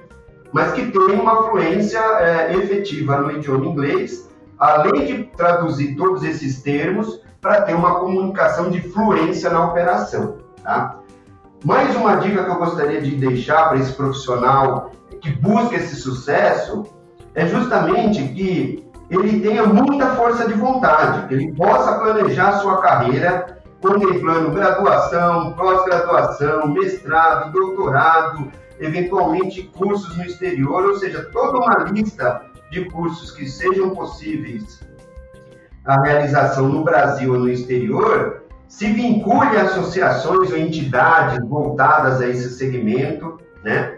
mas 0.51 0.71
que 0.73 0.91
tenham 0.91 1.21
uma 1.21 1.43
fluência 1.43 1.99
é, 1.99 2.53
efetiva 2.55 3.17
no 3.17 3.31
idioma 3.31 3.65
inglês, 3.65 4.29
além 4.57 5.05
de 5.05 5.23
traduzir 5.35 5.95
todos 5.95 6.23
esses 6.23 6.61
termos 6.61 7.21
para 7.39 7.61
ter 7.61 7.73
uma 7.73 7.95
comunicação 7.99 8.69
de 8.69 8.81
fluência 8.81 9.49
na 9.49 9.65
operação. 9.65 10.37
Tá? 10.63 10.99
Mais 11.63 11.95
uma 11.95 12.15
dica 12.17 12.43
que 12.43 12.49
eu 12.49 12.55
gostaria 12.55 13.01
de 13.01 13.15
deixar 13.15 13.69
para 13.69 13.79
esse 13.79 13.93
profissional 13.93 14.91
que 15.21 15.29
busca 15.29 15.75
esse 15.75 15.95
sucesso 15.95 16.85
é 17.33 17.45
justamente 17.47 18.21
que 18.29 18.91
ele 19.09 19.41
tenha 19.41 19.65
muita 19.65 20.15
força 20.15 20.47
de 20.47 20.53
vontade, 20.53 21.27
que 21.27 21.33
ele 21.33 21.53
possa 21.53 21.99
planejar 21.99 22.59
sua 22.59 22.81
carreira 22.81 23.60
contemplando 23.81 24.51
graduação, 24.51 25.53
pós-graduação, 25.53 26.67
mestrado, 26.67 27.51
doutorado, 27.51 28.51
eventualmente 28.79 29.63
cursos 29.63 30.15
no 30.15 30.23
exterior, 30.23 30.85
ou 30.85 30.95
seja, 30.95 31.29
toda 31.31 31.57
uma 31.57 31.83
lista 31.91 32.43
de 32.69 32.85
cursos 32.85 33.31
que 33.31 33.49
sejam 33.49 33.89
possíveis 33.89 34.79
a 35.83 35.99
realização 36.01 36.67
no 36.69 36.83
Brasil 36.83 37.33
ou 37.33 37.39
no 37.39 37.49
exterior, 37.49 38.43
se 38.67 38.91
vincule 38.93 39.57
a 39.57 39.63
associações 39.63 40.51
ou 40.51 40.57
entidades 40.57 41.39
voltadas 41.47 42.21
a 42.21 42.27
esse 42.27 42.51
segmento, 42.51 43.37
né? 43.63 43.97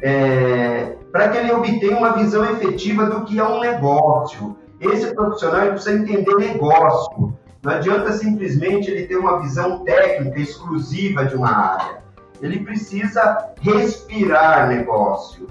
É, 0.00 0.96
para 1.12 1.28
que 1.28 1.38
ele 1.38 1.52
obtenha 1.52 1.96
uma 1.96 2.12
visão 2.12 2.44
efetiva 2.44 3.06
do 3.06 3.24
que 3.24 3.38
é 3.38 3.44
um 3.44 3.60
negócio. 3.60 4.56
Esse 4.80 5.14
profissional 5.14 5.68
precisa 5.68 5.96
entender 5.96 6.34
negócio, 6.36 7.36
não 7.64 7.72
adianta 7.72 8.12
simplesmente 8.12 8.90
ele 8.90 9.06
ter 9.06 9.16
uma 9.16 9.40
visão 9.40 9.82
técnica 9.84 10.38
exclusiva 10.38 11.24
de 11.24 11.34
uma 11.34 11.50
área. 11.50 12.04
Ele 12.42 12.60
precisa 12.60 13.52
respirar 13.62 14.68
negócio. 14.68 15.46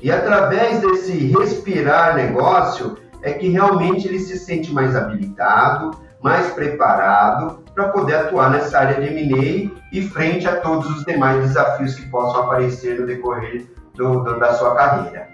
E 0.00 0.10
através 0.10 0.80
desse 0.80 1.12
respirar 1.28 2.16
negócio 2.16 2.98
é 3.22 3.32
que 3.32 3.48
realmente 3.48 4.08
ele 4.08 4.18
se 4.18 4.36
sente 4.36 4.72
mais 4.72 4.96
habilitado, 4.96 5.92
mais 6.20 6.50
preparado 6.50 7.62
para 7.72 7.90
poder 7.90 8.16
atuar 8.16 8.50
nessa 8.50 8.80
área 8.80 9.00
de 9.00 9.16
M&A 9.16 9.70
e 9.92 10.02
frente 10.02 10.48
a 10.48 10.56
todos 10.56 10.90
os 10.96 11.04
demais 11.04 11.46
desafios 11.46 11.94
que 11.94 12.08
possam 12.08 12.42
aparecer 12.42 12.98
no 12.98 13.06
decorrer 13.06 13.66
do, 13.94 14.24
do, 14.24 14.40
da 14.40 14.54
sua 14.54 14.74
carreira. 14.74 15.28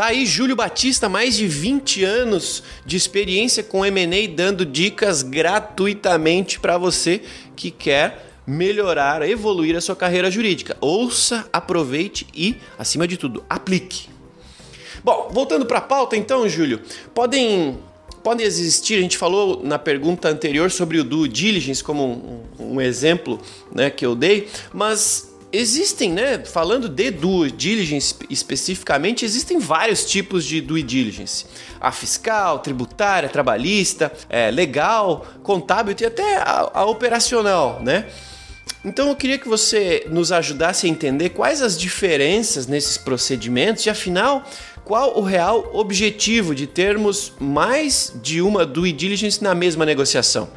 Tá 0.00 0.06
aí 0.06 0.24
Júlio 0.24 0.56
Batista, 0.56 1.10
mais 1.10 1.36
de 1.36 1.46
20 1.46 2.04
anos 2.04 2.62
de 2.86 2.96
experiência 2.96 3.62
com 3.62 3.84
M&A, 3.84 4.34
dando 4.34 4.64
dicas 4.64 5.22
gratuitamente 5.22 6.58
para 6.58 6.78
você 6.78 7.20
que 7.54 7.70
quer 7.70 8.32
melhorar, 8.46 9.20
evoluir 9.28 9.76
a 9.76 9.80
sua 9.82 9.94
carreira 9.94 10.30
jurídica. 10.30 10.74
Ouça, 10.80 11.46
aproveite 11.52 12.26
e, 12.34 12.56
acima 12.78 13.06
de 13.06 13.18
tudo, 13.18 13.44
aplique. 13.46 14.08
Bom, 15.04 15.28
voltando 15.30 15.66
para 15.66 15.76
a 15.76 15.82
pauta 15.82 16.16
então, 16.16 16.48
Júlio, 16.48 16.80
podem 17.14 17.78
podem 18.22 18.46
existir, 18.46 18.94
a 18.94 19.02
gente 19.02 19.18
falou 19.18 19.60
na 19.62 19.78
pergunta 19.78 20.30
anterior 20.30 20.70
sobre 20.70 20.98
o 20.98 21.04
due 21.04 21.28
diligence 21.28 21.84
como 21.84 22.42
um, 22.58 22.72
um 22.72 22.80
exemplo 22.80 23.38
né, 23.70 23.90
que 23.90 24.06
eu 24.06 24.14
dei, 24.14 24.48
mas 24.72 25.29
Existem, 25.52 26.12
né? 26.12 26.44
Falando 26.44 26.88
de 26.88 27.10
due 27.10 27.50
diligence 27.50 28.14
especificamente, 28.28 29.24
existem 29.24 29.58
vários 29.58 30.04
tipos 30.04 30.44
de 30.44 30.60
due 30.60 30.82
diligence: 30.82 31.44
a 31.80 31.90
fiscal, 31.90 32.60
tributária, 32.60 33.28
trabalhista, 33.28 34.12
é, 34.28 34.50
legal, 34.50 35.26
contábil 35.42 35.96
e 36.00 36.04
até 36.04 36.36
a, 36.36 36.70
a 36.72 36.84
operacional, 36.84 37.80
né? 37.82 38.06
Então 38.84 39.08
eu 39.08 39.16
queria 39.16 39.38
que 39.38 39.48
você 39.48 40.06
nos 40.08 40.30
ajudasse 40.30 40.86
a 40.86 40.88
entender 40.88 41.30
quais 41.30 41.60
as 41.60 41.76
diferenças 41.76 42.66
nesses 42.66 42.96
procedimentos 42.96 43.84
e 43.84 43.90
afinal 43.90 44.44
qual 44.84 45.18
o 45.18 45.22
real 45.22 45.68
objetivo 45.74 46.54
de 46.54 46.66
termos 46.66 47.32
mais 47.38 48.12
de 48.22 48.40
uma 48.40 48.64
due 48.64 48.92
diligence 48.92 49.42
na 49.42 49.54
mesma 49.54 49.84
negociação 49.84 50.48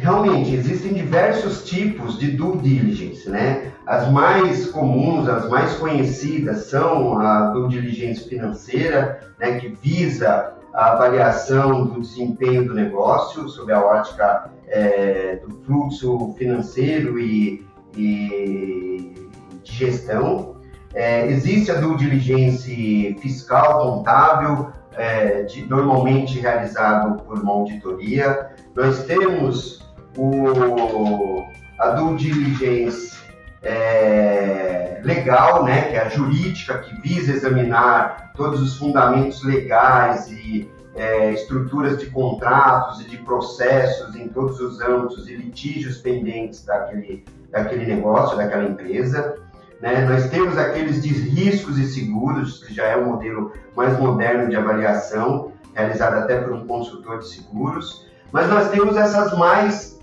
realmente 0.00 0.54
existem 0.54 0.94
diversos 0.94 1.64
tipos 1.64 2.18
de 2.18 2.32
due 2.32 2.58
diligence, 2.58 3.28
né? 3.28 3.72
As 3.86 4.10
mais 4.10 4.66
comuns, 4.70 5.28
as 5.28 5.48
mais 5.48 5.74
conhecidas 5.74 6.66
são 6.66 7.18
a 7.18 7.50
due 7.50 7.68
diligence 7.68 8.28
financeira, 8.28 9.20
né, 9.38 9.58
que 9.58 9.68
visa 9.68 10.54
a 10.72 10.92
avaliação 10.92 11.86
do 11.86 12.00
desempenho 12.00 12.66
do 12.66 12.74
negócio 12.74 13.48
sob 13.48 13.72
a 13.72 13.80
ótica 13.80 14.50
é, 14.68 15.40
do 15.44 15.54
fluxo 15.64 16.34
financeiro 16.38 17.18
e, 17.18 17.66
e 17.96 19.14
de 19.62 19.72
gestão. 19.72 20.56
É, 20.94 21.26
existe 21.26 21.70
a 21.70 21.74
due 21.74 21.96
diligence 21.96 23.16
fiscal 23.20 23.78
contábil, 23.78 24.70
é, 24.96 25.42
de, 25.42 25.66
normalmente 25.66 26.38
realizado 26.38 27.22
por 27.22 27.38
uma 27.38 27.52
auditoria. 27.52 28.50
Nós 28.74 29.04
temos 29.04 29.80
o, 30.16 31.46
a 31.78 31.90
due 31.90 32.16
diligence 32.16 33.18
é, 33.62 35.00
legal, 35.04 35.64
né, 35.64 35.82
que 35.82 35.96
é 35.96 36.00
a 36.00 36.08
jurídica, 36.08 36.78
que 36.78 37.00
visa 37.00 37.32
examinar 37.32 38.32
todos 38.34 38.60
os 38.60 38.76
fundamentos 38.76 39.42
legais 39.44 40.30
e 40.30 40.70
é, 40.94 41.32
estruturas 41.32 41.98
de 41.98 42.06
contratos 42.06 43.00
e 43.00 43.04
de 43.04 43.18
processos 43.18 44.14
em 44.16 44.28
todos 44.28 44.60
os 44.60 44.80
âmbitos 44.80 45.28
e 45.28 45.36
litígios 45.36 45.98
pendentes 45.98 46.64
daquele, 46.64 47.24
daquele 47.50 47.86
negócio, 47.86 48.36
daquela 48.36 48.64
empresa. 48.64 49.36
Né? 49.80 50.04
Nós 50.06 50.28
temos 50.28 50.58
aqueles 50.58 51.02
de 51.02 51.08
riscos 51.08 51.78
e 51.78 51.86
seguros, 51.86 52.64
que 52.64 52.74
já 52.74 52.86
é 52.86 52.96
o 52.96 53.06
modelo 53.06 53.52
mais 53.76 53.98
moderno 53.98 54.50
de 54.50 54.56
avaliação, 54.56 55.52
realizado 55.74 56.14
até 56.14 56.40
por 56.40 56.52
um 56.52 56.66
consultor 56.66 57.18
de 57.18 57.28
seguros. 57.28 58.06
Mas 58.32 58.48
nós 58.48 58.68
temos 58.70 58.96
essas 58.96 59.36
mais 59.38 59.99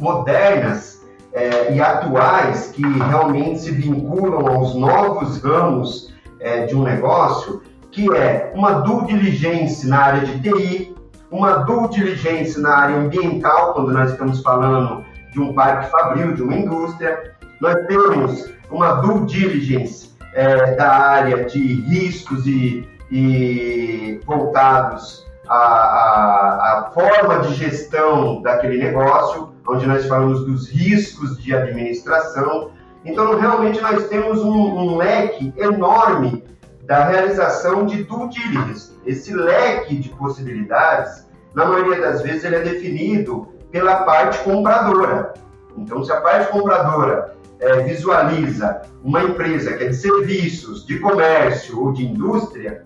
modernas 0.00 1.00
é, 1.32 1.72
e 1.72 1.80
atuais, 1.80 2.72
que 2.72 2.82
realmente 2.82 3.60
se 3.60 3.70
vinculam 3.70 4.46
aos 4.46 4.74
novos 4.74 5.40
ramos 5.42 6.12
é, 6.40 6.66
de 6.66 6.74
um 6.74 6.82
negócio, 6.82 7.62
que 7.90 8.12
é 8.14 8.52
uma 8.54 8.72
due 8.80 9.06
diligence 9.06 9.86
na 9.86 9.98
área 9.98 10.20
de 10.20 10.40
TI, 10.40 10.94
uma 11.30 11.58
due 11.58 11.88
diligence 11.88 12.60
na 12.60 12.76
área 12.76 12.96
ambiental, 12.96 13.74
quando 13.74 13.92
nós 13.92 14.10
estamos 14.10 14.42
falando 14.42 15.04
de 15.32 15.40
um 15.40 15.54
parque 15.54 15.90
fabril, 15.90 16.34
de 16.34 16.42
uma 16.42 16.54
indústria. 16.54 17.34
Nós 17.60 17.74
temos 17.86 18.50
uma 18.70 18.94
due 18.94 19.26
diligence 19.26 20.10
é, 20.34 20.74
da 20.74 20.90
área 20.90 21.44
de 21.44 21.58
riscos 21.82 22.46
e, 22.46 22.88
e 23.10 24.20
voltados 24.24 25.26
à, 25.48 25.56
à, 25.56 26.78
à, 26.78 26.90
forma 26.92 27.40
de 27.40 27.54
gestão 27.54 28.40
daquele 28.42 28.78
negócio, 28.78 29.49
onde 29.70 29.86
nós 29.86 30.06
falamos 30.06 30.44
dos 30.44 30.68
riscos 30.68 31.38
de 31.42 31.54
administração. 31.54 32.72
Então, 33.04 33.38
realmente, 33.38 33.80
nós 33.80 34.08
temos 34.08 34.42
um, 34.42 34.52
um 34.52 34.96
leque 34.96 35.52
enorme 35.56 36.44
da 36.84 37.04
realização 37.04 37.86
de 37.86 38.02
due 38.02 38.28
diligence. 38.28 38.92
Esse 39.06 39.32
leque 39.32 39.96
de 39.96 40.08
possibilidades, 40.10 41.26
na 41.54 41.64
maioria 41.64 42.00
das 42.00 42.20
vezes, 42.20 42.44
ele 42.44 42.56
é 42.56 42.62
definido 42.62 43.48
pela 43.70 44.02
parte 44.02 44.42
compradora. 44.42 45.34
Então, 45.76 46.02
se 46.02 46.12
a 46.12 46.20
parte 46.20 46.50
compradora 46.50 47.36
é, 47.60 47.82
visualiza 47.84 48.82
uma 49.04 49.22
empresa 49.22 49.74
que 49.74 49.84
é 49.84 49.88
de 49.88 49.96
serviços, 49.96 50.84
de 50.84 50.98
comércio 50.98 51.80
ou 51.80 51.92
de 51.92 52.04
indústria 52.04 52.82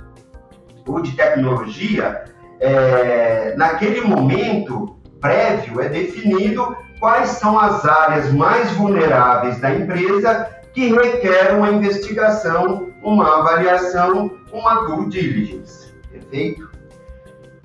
ou 0.86 1.00
de 1.00 1.12
tecnologia, 1.12 2.24
é, 2.60 3.54
naquele 3.56 4.02
momento 4.02 4.96
prévio 5.24 5.80
é 5.80 5.88
definido 5.88 6.76
quais 7.00 7.30
são 7.30 7.58
as 7.58 7.82
áreas 7.86 8.30
mais 8.30 8.70
vulneráveis 8.72 9.58
da 9.58 9.74
empresa 9.74 10.50
que 10.74 10.92
requer 10.92 11.54
uma 11.54 11.70
investigação, 11.70 12.90
uma 13.02 13.38
avaliação, 13.38 14.32
uma 14.52 14.84
due 14.86 15.08
diligence. 15.08 15.94
Perfeito? 16.12 16.70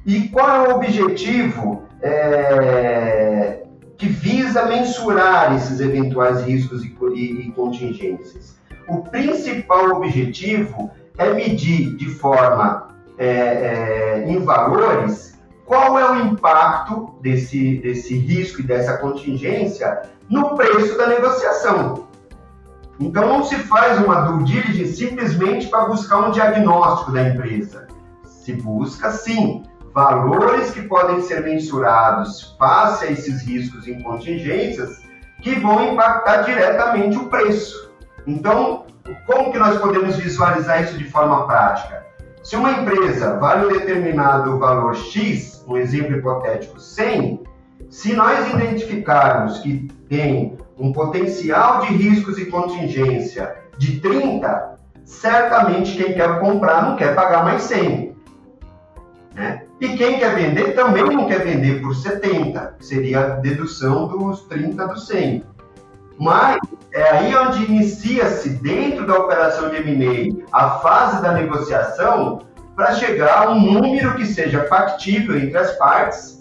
E 0.06 0.30
qual 0.30 0.50
é 0.50 0.70
o 0.70 0.76
objetivo 0.78 1.84
é, 2.02 3.64
que 3.98 4.08
visa 4.08 4.66
mensurar 4.66 5.54
esses 5.54 5.82
eventuais 5.82 6.42
riscos 6.44 6.82
e, 6.86 6.96
e, 7.14 7.48
e 7.48 7.52
contingências? 7.52 8.58
O 8.88 9.00
principal 9.00 9.98
objetivo 9.98 10.90
é 11.18 11.34
medir 11.34 11.98
de 11.98 12.08
forma 12.08 12.88
é, 13.18 13.28
é, 13.28 14.26
em 14.26 14.40
valores 14.46 15.38
qual 15.70 16.00
é 16.00 16.12
o 16.12 16.16
impacto 16.26 17.14
desse, 17.22 17.78
desse 17.78 18.18
risco 18.18 18.60
e 18.60 18.64
dessa 18.64 18.98
contingência 18.98 20.02
no 20.28 20.56
preço 20.56 20.98
da 20.98 21.06
negociação. 21.06 22.08
Então 23.00 23.28
não 23.28 23.44
se 23.44 23.56
faz 23.56 24.04
uma 24.04 24.22
due 24.22 24.46
diligence 24.46 24.96
simplesmente 24.96 25.68
para 25.68 25.86
buscar 25.86 26.22
um 26.22 26.32
diagnóstico 26.32 27.12
da 27.12 27.22
empresa. 27.22 27.86
Se 28.24 28.54
busca 28.54 29.12
sim 29.12 29.62
valores 29.94 30.72
que 30.72 30.82
podem 30.82 31.22
ser 31.22 31.44
mensurados 31.44 32.56
face 32.58 33.06
a 33.06 33.12
esses 33.12 33.44
riscos 33.44 33.88
e 33.88 33.94
contingências 34.02 35.04
que 35.40 35.60
vão 35.60 35.94
impactar 35.94 36.42
diretamente 36.42 37.16
o 37.16 37.30
preço. 37.30 37.92
Então, 38.26 38.88
como 39.28 39.52
que 39.52 39.60
nós 39.60 39.78
podemos 39.78 40.16
visualizar 40.16 40.84
isso 40.84 40.98
de 40.98 41.04
forma 41.04 41.46
prática? 41.46 42.09
Se 42.50 42.56
uma 42.56 42.72
empresa 42.72 43.38
vale 43.38 43.68
um 43.68 43.78
determinado 43.78 44.58
valor 44.58 44.96
X, 44.96 45.64
um 45.68 45.78
exemplo 45.78 46.16
hipotético 46.16 46.80
100, 46.80 47.44
se 47.92 48.14
nós 48.14 48.52
identificarmos 48.52 49.60
que 49.60 49.88
tem 50.10 50.58
um 50.76 50.92
potencial 50.92 51.82
de 51.82 51.94
riscos 51.94 52.40
e 52.40 52.48
contingência 52.48 53.56
de 53.78 54.00
30, 54.00 54.80
certamente 55.06 55.96
quem 55.96 56.16
quer 56.16 56.40
comprar 56.40 56.90
não 56.90 56.96
quer 56.96 57.14
pagar 57.14 57.44
mais 57.44 57.62
100. 57.62 58.16
Né? 59.36 59.62
E 59.80 59.90
quem 59.90 60.18
quer 60.18 60.34
vender 60.34 60.74
também 60.74 61.04
não 61.04 61.28
quer 61.28 61.44
vender 61.44 61.84
por 61.84 61.94
70, 61.94 62.78
que 62.80 62.86
seria 62.88 63.20
a 63.20 63.30
dedução 63.36 64.08
dos 64.08 64.42
30 64.48 64.88
do 64.88 65.00
100. 65.00 65.44
Mas 66.20 66.60
é 66.92 67.12
aí 67.12 67.36
onde 67.36 67.64
inicia-se, 67.64 68.50
dentro 68.50 69.08
da 69.08 69.16
operação 69.16 69.70
de 69.70 69.78
M&A, 69.78 70.46
a 70.52 70.72
fase 70.80 71.22
da 71.22 71.32
negociação 71.32 72.42
para 72.76 72.94
chegar 72.94 73.48
a 73.48 73.52
um 73.52 73.60
número 73.60 74.16
que 74.16 74.26
seja 74.26 74.66
factível 74.66 75.38
entre 75.38 75.58
as 75.58 75.72
partes. 75.78 76.40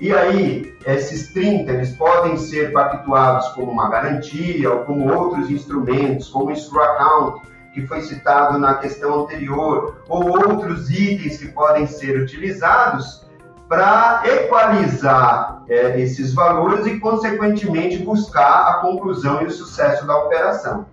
E 0.00 0.14
aí, 0.14 0.74
esses 0.86 1.32
30, 1.34 1.70
eles 1.70 1.94
podem 1.96 2.38
ser 2.38 2.72
pactuados 2.72 3.48
como 3.48 3.70
uma 3.70 3.90
garantia 3.90 4.72
ou 4.72 4.84
como 4.84 5.12
outros 5.12 5.50
instrumentos, 5.50 6.28
como 6.28 6.50
o 6.50 6.56
Screw 6.56 6.82
Account, 6.82 7.42
que 7.74 7.86
foi 7.86 8.00
citado 8.00 8.58
na 8.58 8.74
questão 8.74 9.22
anterior, 9.22 10.02
ou 10.08 10.28
outros 10.28 10.90
itens 10.90 11.36
que 11.36 11.48
podem 11.48 11.86
ser 11.86 12.18
utilizados 12.18 13.26
para 13.68 14.22
equalizar 14.24 15.59
é, 15.70 16.00
esses 16.00 16.34
valores 16.34 16.84
e, 16.84 16.98
consequentemente, 16.98 17.98
buscar 17.98 18.68
a 18.68 18.74
conclusão 18.80 19.40
e 19.40 19.46
o 19.46 19.50
sucesso 19.50 20.04
da 20.04 20.18
operação. 20.18 20.84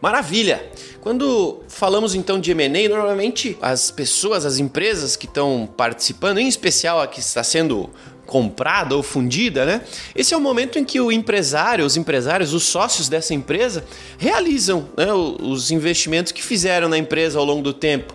Maravilha! 0.00 0.64
Quando 1.00 1.60
falamos 1.68 2.14
então 2.14 2.40
de 2.40 2.50
M&A, 2.50 2.88
normalmente 2.88 3.56
as 3.60 3.90
pessoas, 3.90 4.46
as 4.46 4.58
empresas 4.58 5.14
que 5.14 5.26
estão 5.26 5.68
participando, 5.76 6.38
em 6.38 6.48
especial 6.48 7.00
a 7.00 7.06
que 7.06 7.20
está 7.20 7.44
sendo 7.44 7.90
comprada 8.26 8.96
ou 8.96 9.02
fundida, 9.02 9.66
né? 9.66 9.82
Esse 10.14 10.32
é 10.32 10.36
o 10.36 10.40
momento 10.40 10.78
em 10.78 10.84
que 10.84 11.00
o 11.00 11.12
empresário, 11.12 11.84
os 11.84 11.96
empresários, 11.96 12.54
os 12.54 12.62
sócios 12.62 13.08
dessa 13.08 13.34
empresa 13.34 13.84
realizam 14.16 14.88
né, 14.96 15.12
os 15.12 15.70
investimentos 15.70 16.32
que 16.32 16.42
fizeram 16.42 16.88
na 16.88 16.96
empresa 16.96 17.38
ao 17.38 17.44
longo 17.44 17.62
do 17.62 17.74
tempo. 17.74 18.14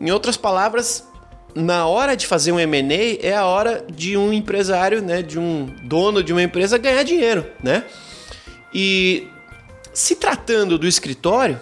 Em 0.00 0.10
outras 0.10 0.36
palavras, 0.36 1.06
na 1.54 1.86
hora 1.86 2.16
de 2.16 2.26
fazer 2.26 2.52
um 2.52 2.58
M&A 2.58 3.24
é 3.26 3.34
a 3.34 3.46
hora 3.46 3.84
de 3.90 4.16
um 4.16 4.32
empresário, 4.32 5.00
né, 5.00 5.22
de 5.22 5.38
um 5.38 5.66
dono 5.84 6.22
de 6.22 6.32
uma 6.32 6.42
empresa 6.42 6.76
ganhar 6.76 7.02
dinheiro, 7.04 7.46
né? 7.62 7.84
E 8.72 9.28
se 9.92 10.16
tratando 10.16 10.76
do 10.76 10.86
escritório, 10.86 11.60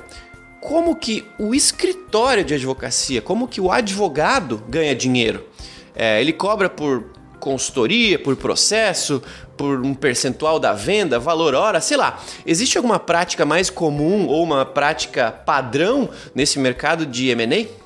como 0.61 0.97
que 0.97 1.25
o 1.39 1.55
escritório 1.55 2.45
de 2.45 2.55
advocacia, 2.55 3.21
como 3.21 3.47
que 3.47 3.61
o 3.61 3.71
advogado 3.71 4.63
ganha 4.69 4.95
dinheiro? 4.95 5.47
É, 5.95 6.21
ele 6.21 6.33
cobra 6.33 6.71
por 6.71 7.13
consultoria, 7.39 8.19
por 8.19 8.37
processo, 8.37 9.21
por 9.57 9.85
um 9.85 9.93
percentual 9.93 10.61
da 10.61 10.73
venda, 10.73 11.19
valor 11.19 11.55
hora, 11.55 11.81
sei 11.81 11.97
lá. 11.97 12.23
Existe 12.47 12.79
alguma 12.79 13.01
prática 13.01 13.45
mais 13.45 13.69
comum 13.69 14.27
ou 14.29 14.43
uma 14.43 14.65
prática 14.65 15.31
padrão 15.31 16.09
nesse 16.35 16.59
mercado 16.59 17.05
de 17.05 17.29
M&A? 17.31 17.82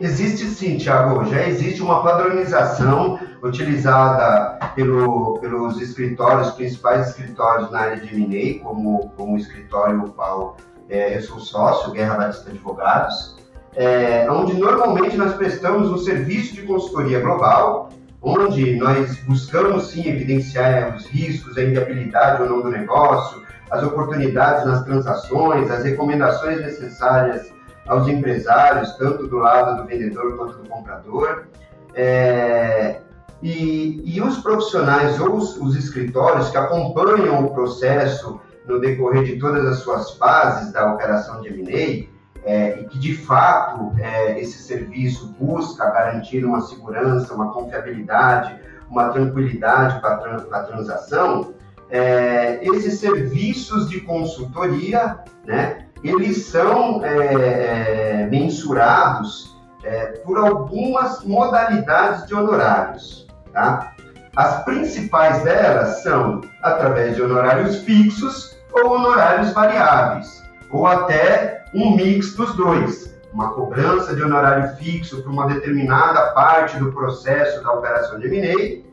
Existe 0.00 0.46
sim, 0.46 0.76
Thiago. 0.76 1.24
Já 1.26 1.46
existe 1.46 1.82
uma 1.82 2.02
padronização 2.02 3.18
utilizada 3.42 4.58
pelo, 4.74 5.38
pelos 5.38 5.80
escritórios, 5.80 6.50
principais 6.52 7.10
escritórios 7.10 7.70
na 7.70 7.80
área 7.80 7.96
de 7.98 8.14
M&A, 8.14 8.62
como, 8.62 9.10
como 9.16 9.34
o 9.34 9.38
escritório 9.38 10.12
qual 10.16 10.56
é, 10.88 11.16
eu 11.16 11.22
sou 11.22 11.38
sócio, 11.38 11.92
Guerra 11.92 12.16
Batista 12.16 12.50
Advogados, 12.50 13.36
é, 13.76 14.30
onde 14.30 14.54
normalmente 14.54 15.16
nós 15.16 15.34
prestamos 15.34 15.90
um 15.90 15.98
serviço 15.98 16.54
de 16.54 16.62
consultoria 16.62 17.20
global 17.20 17.90
onde 18.24 18.76
nós 18.76 19.18
buscamos 19.26 19.88
sim 19.88 20.08
evidenciar 20.08 20.96
os 20.96 21.06
riscos, 21.06 21.58
a 21.58 21.62
inviabilidade 21.62 22.42
ou 22.42 22.48
não 22.48 22.62
do 22.62 22.70
negócio, 22.70 23.42
as 23.70 23.82
oportunidades 23.82 24.64
nas 24.64 24.82
transações, 24.84 25.70
as 25.70 25.84
recomendações 25.84 26.60
necessárias 26.60 27.52
aos 27.86 28.08
empresários, 28.08 28.92
tanto 28.96 29.26
do 29.26 29.38
lado 29.38 29.82
do 29.82 29.88
vendedor 29.88 30.36
quanto 30.36 30.58
do 30.58 30.68
comprador. 30.68 31.44
É, 31.94 33.00
e, 33.42 34.02
e, 34.04 34.20
os 34.22 34.38
profissionais 34.38 35.20
ou 35.20 35.36
os, 35.36 35.56
os 35.58 35.76
escritórios 35.76 36.48
que 36.48 36.56
acompanham 36.56 37.44
o 37.44 37.50
processo 37.52 38.40
no 38.66 38.80
decorrer 38.80 39.24
de 39.24 39.38
todas 39.38 39.66
as 39.66 39.78
suas 39.80 40.12
fases 40.12 40.72
da 40.72 40.92
operação 40.94 41.42
de 41.42 41.48
M&A, 41.48 42.14
é, 42.44 42.80
e 42.80 42.84
que 42.84 42.98
de 42.98 43.14
fato 43.16 43.92
é, 43.98 44.40
esse 44.40 44.62
serviço 44.62 45.34
busca 45.38 45.90
garantir 45.90 46.44
uma 46.44 46.60
segurança, 46.62 47.34
uma 47.34 47.52
confiabilidade, 47.52 48.58
uma 48.88 49.08
tranquilidade 49.08 50.00
para 50.00 50.36
a 50.52 50.62
transação, 50.62 51.54
é, 51.90 52.60
esses 52.62 52.98
serviços 52.98 53.88
de 53.88 54.00
consultoria, 54.00 55.18
né, 55.44 55.83
eles 56.04 56.46
são 56.46 57.02
é, 57.04 58.22
é 58.22 58.28
mensurados 58.30 59.56
é, 59.82 60.06
por 60.24 60.38
algumas 60.38 61.24
modalidades 61.24 62.26
de 62.26 62.34
honorários. 62.34 63.26
Tá? 63.52 63.94
As 64.36 64.64
principais 64.64 65.42
delas 65.42 66.02
são 66.02 66.42
através 66.62 67.16
de 67.16 67.22
honorários 67.22 67.76
fixos 67.78 68.56
ou 68.72 68.92
honorários 68.92 69.52
variáveis, 69.52 70.42
ou 70.70 70.86
até 70.86 71.64
um 71.72 71.94
mix 71.94 72.34
dos 72.34 72.54
dois. 72.54 73.14
Uma 73.32 73.52
cobrança 73.52 74.14
de 74.14 74.22
honorário 74.22 74.76
fixo 74.76 75.22
para 75.22 75.32
uma 75.32 75.46
determinada 75.46 76.32
parte 76.32 76.76
do 76.78 76.92
processo 76.92 77.62
da 77.62 77.72
operação 77.72 78.18
de 78.18 78.26
M&A 78.26 78.84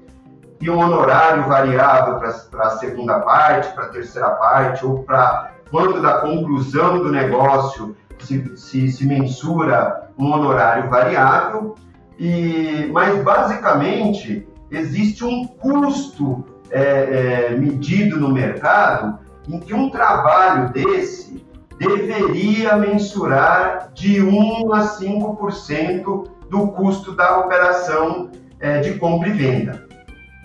e 0.61 0.69
um 0.69 0.79
honorário 0.79 1.47
variável 1.47 2.19
para 2.51 2.67
a 2.67 2.77
segunda 2.77 3.19
parte, 3.19 3.73
para 3.73 3.85
a 3.85 3.89
terceira 3.89 4.29
parte, 4.31 4.85
ou 4.85 5.03
para 5.03 5.51
quando 5.71 6.01
da 6.01 6.19
conclusão 6.19 6.99
do 6.99 7.09
negócio 7.09 7.95
se, 8.19 8.55
se, 8.57 8.91
se 8.91 9.07
mensura 9.07 10.09
um 10.19 10.31
honorário 10.31 10.89
variável. 10.89 11.75
E, 12.19 12.89
mas 12.91 13.23
basicamente 13.23 14.47
existe 14.69 15.25
um 15.25 15.47
custo 15.47 16.45
é, 16.69 17.49
é, 17.49 17.57
medido 17.57 18.19
no 18.19 18.29
mercado 18.29 19.19
em 19.47 19.59
que 19.59 19.73
um 19.73 19.89
trabalho 19.89 20.71
desse 20.71 21.43
deveria 21.79 22.77
mensurar 22.77 23.91
de 23.93 24.21
1 24.21 24.73
a 24.73 24.81
5% 24.81 26.27
do 26.49 26.67
custo 26.67 27.15
da 27.15 27.39
operação 27.39 28.29
é, 28.59 28.79
de 28.81 28.93
compra 28.95 29.29
e 29.29 29.31
venda. 29.31 29.87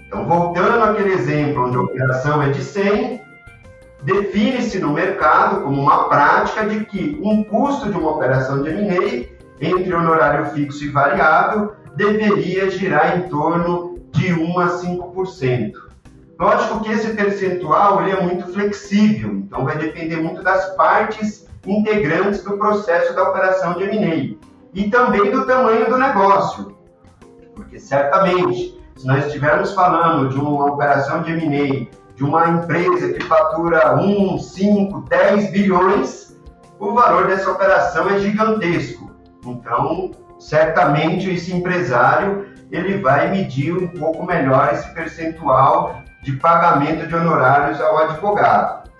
Então, 0.07 0.25
voltando 0.27 0.83
àquele 0.83 1.13
exemplo 1.13 1.67
onde 1.67 1.77
a 1.77 1.81
operação 1.81 2.43
é 2.43 2.51
de 2.51 2.63
100, 2.63 3.21
define-se 4.03 4.79
no 4.79 4.93
mercado 4.93 5.63
como 5.63 5.81
uma 5.81 6.09
prática 6.09 6.67
de 6.67 6.85
que 6.85 7.21
um 7.23 7.45
custo 7.45 7.91
de 7.91 7.97
uma 7.97 8.13
operação 8.13 8.63
de 8.63 8.71
M&A 8.71 9.37
entre 9.61 9.95
honorário 9.95 10.47
fixo 10.47 10.85
e 10.85 10.89
variável 10.89 11.73
deveria 11.97 12.71
girar 12.71 13.19
em 13.19 13.23
torno 13.29 13.99
de 14.13 14.33
1 14.33 14.59
a 14.59 14.69
5%. 14.69 15.73
Lógico 16.39 16.81
que 16.81 16.93
esse 16.93 17.15
percentual 17.15 18.03
ele 18.03 18.11
é 18.11 18.21
muito 18.21 18.47
flexível, 18.53 19.31
então 19.33 19.65
vai 19.65 19.79
depender 19.79 20.17
muito 20.17 20.43
das 20.43 20.77
partes 20.77 21.47
integrantes 21.67 22.45
do 22.45 22.59
processo 22.59 23.15
da 23.15 23.31
operação 23.31 23.75
de 23.75 23.85
M&A 23.85 24.37
e 24.75 24.91
também 24.91 25.31
do 25.31 25.47
tamanho 25.47 25.89
do 25.89 25.97
negócio, 25.97 26.77
porque 27.55 27.81
certamente 27.81 28.79
se 28.97 29.07
nós 29.07 29.27
estivermos 29.27 29.73
falando 29.73 30.29
de 30.29 30.39
uma 30.39 30.67
operação 30.67 31.23
de 31.23 31.33
M&A 31.33 31.87
de 32.17 32.25
uma 32.25 32.49
empresa 32.49 33.13
que 33.13 33.23
fatura 33.25 33.95
1, 33.95 34.39
5, 34.39 35.01
10 35.03 35.51
bilhões, 35.53 36.37
o 36.81 36.95
valor 36.95 37.27
dessa 37.27 37.51
operação 37.51 38.09
é 38.11 38.19
gigantesco. 38.19 39.11
Então, 39.45 40.11
certamente 40.39 41.31
esse 41.31 41.55
empresário 41.55 42.47
ele 42.73 42.99
vai 42.99 43.31
medir 43.31 43.77
um 43.77 43.89
pouco 43.89 44.25
melhor 44.25 44.71
esse 44.73 44.93
percentual 44.93 46.03
de 46.23 46.33
pagamento 46.33 47.07
de 47.07 47.15
honorários 47.15 47.81
ao 47.81 47.99
advogado. 47.99 48.91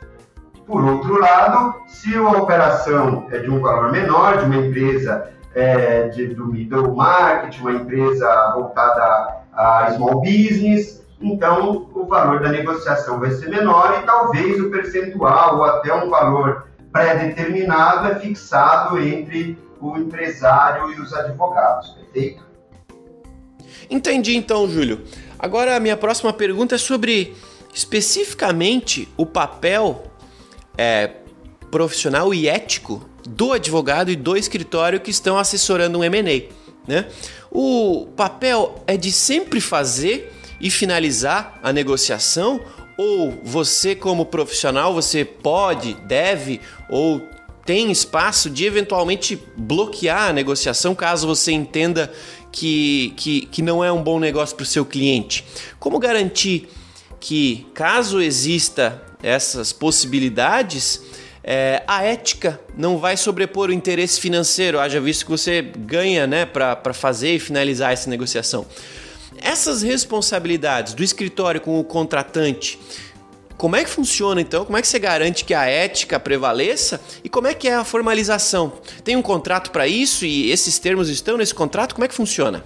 Por 0.67 0.85
outro 0.85 1.19
lado, 1.19 1.75
se 1.87 2.15
a 2.15 2.29
operação 2.29 3.27
é 3.31 3.39
de 3.39 3.51
um 3.51 3.61
valor 3.61 3.91
menor, 3.91 4.39
de 4.39 4.45
uma 4.45 4.57
empresa 4.57 5.31
é, 5.55 6.09
de, 6.09 6.29
do 6.29 6.47
middle 6.47 6.95
market, 6.95 7.59
uma 7.61 7.73
empresa 7.73 8.53
voltada 8.55 9.43
a 9.53 9.91
small 9.93 10.21
business, 10.21 11.06
então 11.21 11.89
o 11.95 12.07
valor 12.07 12.41
da 12.41 12.51
negociação 12.51 13.19
vai 13.19 13.31
ser 13.31 13.49
menor 13.49 14.01
e 14.03 14.07
talvez 14.07 14.61
o 14.61 14.71
percentual 14.71 15.57
ou 15.57 15.65
até 15.65 15.95
um 15.95 16.11
valor 16.11 16.67
pré-determinado 16.93 18.09
é 18.09 18.21
fixado 18.21 18.99
entre 18.99 19.59
o 19.81 19.97
empresário 19.97 20.93
e 20.93 21.01
os 21.01 21.13
advogados, 21.13 21.91
perfeito? 21.91 22.45
Entendi 23.91 24.37
então, 24.37 24.69
Júlio. 24.69 25.05
Agora 25.39 25.77
a 25.77 25.81
minha 25.81 25.97
próxima 25.97 26.33
pergunta 26.33 26.75
é 26.75 26.79
sobre 26.79 27.35
especificamente 27.73 29.09
o 29.17 29.27
papel 29.27 30.05
é, 30.77 31.11
profissional 31.71 32.33
e 32.33 32.49
ético 32.49 33.07
do 33.29 33.53
advogado 33.53 34.11
e 34.11 34.17
do 34.17 34.37
escritório 34.37 35.01
que 35.01 35.11
estão 35.11 35.39
assessorando 35.39 35.99
um 35.99 36.05
M&A. 36.05 36.53
Né? 36.87 37.07
O 37.51 38.09
papel 38.17 38.83
é 38.87 38.97
de 38.97 39.13
sempre 39.13 39.61
fazer 39.61 40.33
e 40.61 40.71
finalizar 40.71 41.59
a 41.63 41.73
negociação 41.73 42.61
ou 42.97 43.39
você 43.43 43.95
como 43.95 44.27
profissional 44.27 44.95
você 44.95 45.25
pode, 45.25 45.95
deve 46.07 46.61
ou 46.89 47.21
tem 47.65 47.91
espaço 47.91 48.49
de 48.49 48.65
eventualmente 48.65 49.43
bloquear 49.57 50.31
a 50.31 50.33
negociação 50.33 50.95
caso 50.95 51.27
você 51.27 51.53
entenda 51.53 52.13
que, 52.53 53.13
que, 53.17 53.41
que 53.47 53.61
não 53.61 53.85
é 53.85 53.93
um 53.93 54.03
bom 54.03 54.19
negócio 54.19 54.57
para 54.57 54.63
o 54.63 54.67
seu 54.67 54.85
cliente. 54.85 55.45
Como 55.79 55.99
garantir 55.99 56.69
que, 57.21 57.67
caso 57.75 58.23
exista 58.23 59.03
essas 59.23 59.73
possibilidades, 59.73 61.03
é, 61.43 61.83
a 61.87 62.05
ética 62.05 62.61
não 62.77 62.99
vai 62.99 63.17
sobrepor 63.17 63.69
o 63.69 63.73
interesse 63.73 64.21
financeiro, 64.21 64.79
haja 64.79 65.01
visto 65.01 65.25
que 65.25 65.31
você 65.31 65.61
ganha 65.61 66.27
né, 66.27 66.47
para 66.47 66.95
fazer 66.95 67.35
e 67.35 67.39
finalizar 67.39 67.93
essa 67.93 68.09
negociação. 68.09 68.65
Essas 69.41 69.83
responsabilidades 69.83 70.95
do 70.95 71.03
escritório 71.03 71.61
com 71.61 71.79
o 71.79 71.85
contratante, 71.85 72.79
como 73.57 73.75
é 73.75 73.85
que 73.85 73.91
funciona 73.91 74.41
então? 74.41 74.65
Como 74.65 74.77
é 74.77 74.83
que 74.83 74.89
você 74.89 74.99
garante 74.99 75.45
que 75.45 75.55
a 75.55 75.65
ética 75.65 76.21
prevaleça? 76.21 77.01
E 77.25 77.29
como 77.29 77.47
é 77.47 77.55
que 77.55 77.69
é 77.69 77.75
a 77.75 77.85
formalização? 77.85 78.73
Tem 79.03 79.17
um 79.17 79.23
contrato 79.23 79.71
para 79.71 79.87
isso 79.87 80.27
e 80.27 80.51
esses 80.51 80.79
termos 80.79 81.09
estão 81.09 81.39
nesse 81.39 81.55
contrato? 81.55 81.95
Como 81.95 82.05
é 82.05 82.09
que 82.09 82.15
funciona? 82.15 82.63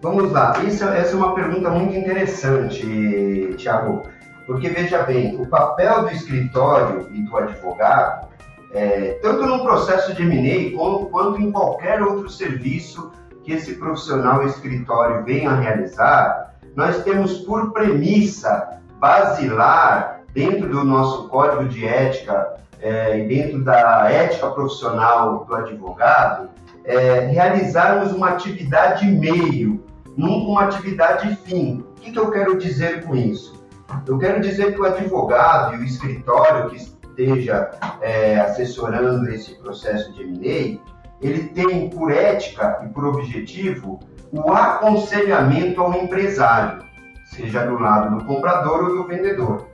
Vamos 0.00 0.32
lá, 0.32 0.60
Isso, 0.64 0.82
essa 0.82 1.12
é 1.12 1.14
uma 1.14 1.32
pergunta 1.32 1.70
muito 1.70 1.94
interessante, 1.94 3.54
Tiago, 3.56 4.02
porque 4.44 4.68
veja 4.68 5.04
bem, 5.04 5.40
o 5.40 5.46
papel 5.46 6.02
do 6.02 6.10
escritório 6.10 7.08
e 7.12 7.22
do 7.22 7.36
advogado, 7.36 8.26
é, 8.74 9.20
tanto 9.22 9.46
no 9.46 9.62
processo 9.62 10.12
de 10.12 10.22
M&A 10.22 10.76
quanto 10.76 11.40
em 11.40 11.52
qualquer 11.52 12.02
outro 12.02 12.28
serviço 12.28 13.12
que 13.44 13.52
esse 13.52 13.74
profissional 13.74 14.44
escritório 14.44 15.24
venha 15.24 15.54
realizar, 15.54 16.54
nós 16.74 17.02
temos 17.02 17.38
por 17.38 17.72
premissa 17.72 18.80
basilar 18.98 20.20
dentro 20.32 20.68
do 20.68 20.84
nosso 20.84 21.28
código 21.28 21.64
de 21.68 21.86
ética 21.86 22.54
é, 22.80 23.18
e 23.18 23.28
dentro 23.28 23.62
da 23.62 24.10
ética 24.10 24.50
profissional 24.50 25.44
do 25.44 25.54
advogado, 25.54 26.50
é, 26.84 27.26
realizarmos 27.26 28.12
uma 28.12 28.30
atividade 28.30 29.06
meio, 29.06 29.84
não 30.16 30.30
uma 30.48 30.64
atividade 30.64 31.36
fim. 31.44 31.84
O 31.96 32.00
que, 32.00 32.12
que 32.12 32.18
eu 32.18 32.30
quero 32.30 32.58
dizer 32.58 33.04
com 33.04 33.14
isso? 33.14 33.62
Eu 34.06 34.18
quero 34.18 34.40
dizer 34.40 34.74
que 34.74 34.80
o 34.80 34.84
advogado 34.84 35.76
e 35.76 35.78
o 35.78 35.84
escritório 35.84 36.70
que 36.70 36.76
esteja 36.76 37.70
é, 38.00 38.40
assessorando 38.40 39.28
esse 39.30 39.54
processo 39.56 40.12
de 40.12 40.22
M&A, 40.22 40.91
ele 41.22 41.48
tem 41.48 41.88
por 41.88 42.12
ética 42.12 42.80
e 42.84 42.88
por 42.88 43.04
objetivo 43.04 44.00
o 44.32 44.50
aconselhamento 44.52 45.80
ao 45.80 45.94
empresário, 45.94 46.82
seja 47.26 47.64
do 47.64 47.78
lado 47.78 48.18
do 48.18 48.24
comprador 48.24 48.84
ou 48.84 48.96
do 48.96 49.04
vendedor. 49.06 49.68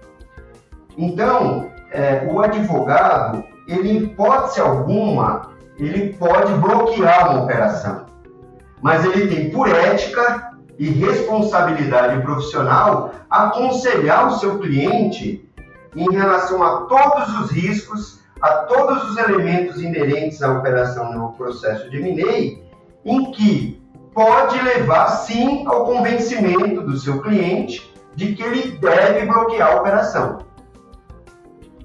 Então, 0.96 1.70
é, 1.90 2.28
o 2.30 2.40
advogado, 2.40 3.44
ele, 3.66 3.90
em 3.90 3.96
hipótese 3.98 4.60
alguma, 4.60 5.52
ele 5.78 6.12
pode 6.14 6.52
bloquear 6.54 7.30
uma 7.30 7.44
operação, 7.44 8.06
mas 8.82 9.04
ele 9.04 9.34
tem 9.34 9.50
por 9.50 9.68
ética 9.68 10.52
e 10.78 10.88
responsabilidade 10.90 12.20
profissional 12.22 13.12
aconselhar 13.30 14.28
o 14.28 14.38
seu 14.38 14.58
cliente 14.58 15.48
em 15.96 16.10
relação 16.12 16.62
a 16.62 16.82
todos 16.82 17.40
os 17.40 17.50
riscos 17.50 18.17
a 18.40 18.48
todos 18.64 19.10
os 19.10 19.16
elementos 19.16 19.82
inerentes 19.82 20.42
à 20.42 20.52
operação 20.52 21.12
no 21.12 21.32
processo 21.32 21.90
de 21.90 21.96
M&A, 21.96 22.58
em 23.04 23.30
que 23.32 23.82
pode 24.14 24.60
levar 24.60 25.08
sim 25.08 25.66
ao 25.66 25.84
convencimento 25.84 26.82
do 26.82 26.96
seu 26.96 27.20
cliente 27.20 27.92
de 28.14 28.34
que 28.34 28.42
ele 28.42 28.72
deve 28.78 29.26
bloquear 29.26 29.72
a 29.72 29.76
operação. 29.76 30.38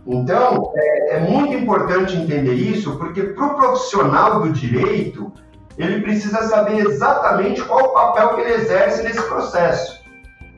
Então, 0.05 0.73
é, 0.75 1.15
é 1.15 1.19
muito 1.19 1.53
importante 1.53 2.15
entender 2.15 2.53
isso, 2.53 2.97
porque 2.97 3.23
para 3.23 3.45
o 3.45 3.55
profissional 3.55 4.41
do 4.41 4.51
direito, 4.51 5.31
ele 5.77 6.01
precisa 6.01 6.43
saber 6.43 6.85
exatamente 6.85 7.61
qual 7.61 7.85
o 7.85 7.93
papel 7.93 8.35
que 8.35 8.41
ele 8.41 8.53
exerce 8.53 9.03
nesse 9.03 9.21
processo, 9.23 10.03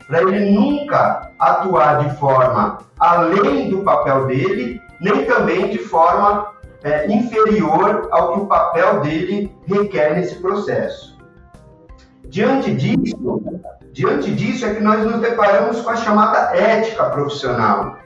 para 0.08 0.22
ele 0.22 0.52
nunca 0.52 1.32
atuar 1.40 2.08
de 2.08 2.16
forma 2.18 2.80
além 3.00 3.70
do 3.70 3.84
papel 3.84 4.26
dele 4.28 4.82
nem 5.00 5.26
também 5.26 5.70
de 5.70 5.80
forma 5.80 6.54
é, 6.84 7.12
inferior 7.12 8.08
ao 8.12 8.34
que 8.34 8.40
o 8.42 8.46
papel 8.46 9.02
dele 9.02 9.56
requer 9.66 10.16
nesse 10.16 10.36
processo. 10.36 11.16
Diante 12.28 12.74
disso, 12.74 13.42
Diante 13.96 14.30
disso 14.30 14.66
é 14.66 14.74
que 14.74 14.84
nós 14.84 15.06
nos 15.06 15.22
deparamos 15.22 15.80
com 15.80 15.90
a 15.90 15.96
chamada 15.96 16.54
ética 16.54 17.06
profissional, 17.12 17.98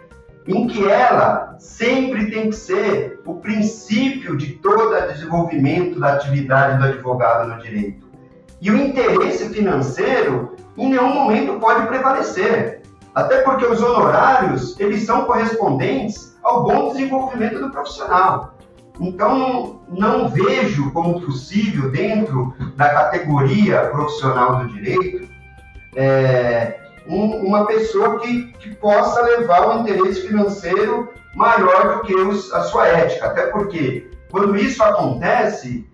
em 0.46 0.68
que 0.68 0.88
ela 0.88 1.56
sempre 1.58 2.30
tem 2.30 2.52
que 2.52 2.56
ser 2.56 3.20
o 3.26 3.38
princípio 3.38 4.38
de 4.38 4.52
todo 4.52 4.96
desenvolvimento 5.08 6.00
da 6.00 6.14
atividade 6.14 6.78
do 6.78 6.84
advogado 6.86 7.50
no 7.50 7.58
direito. 7.58 8.08
E 8.62 8.70
o 8.70 8.78
interesse 8.78 9.50
financeiro 9.50 10.56
em 10.78 10.90
nenhum 10.90 11.12
momento 11.12 11.60
pode 11.60 11.88
prevalecer, 11.88 12.84
até 13.16 13.42
porque 13.42 13.66
os 13.66 13.82
honorários 13.82 14.80
eles 14.80 15.08
são 15.08 15.26
correspondentes 15.26 16.29
ao 16.50 16.64
bom 16.64 16.92
desenvolvimento 16.92 17.60
do 17.60 17.70
profissional. 17.70 18.56
Então, 19.00 19.82
não 19.88 20.28
vejo 20.28 20.92
como 20.92 21.22
possível, 21.22 21.92
dentro 21.92 22.54
da 22.76 22.90
categoria 22.90 23.88
profissional 23.92 24.58
do 24.58 24.68
direito, 24.74 25.30
é, 25.96 26.80
um, 27.08 27.46
uma 27.46 27.66
pessoa 27.66 28.20
que, 28.20 28.52
que 28.54 28.76
possa 28.76 29.22
levar 29.22 29.70
o 29.70 29.80
interesse 29.82 30.28
financeiro 30.28 31.10
maior 31.36 31.98
do 31.98 32.02
que 32.02 32.16
os, 32.16 32.52
a 32.52 32.64
sua 32.64 32.88
ética. 32.88 33.28
Até 33.28 33.48
porque, 33.48 34.10
quando 34.32 34.58
isso 34.58 34.84
acontece, 34.84 35.88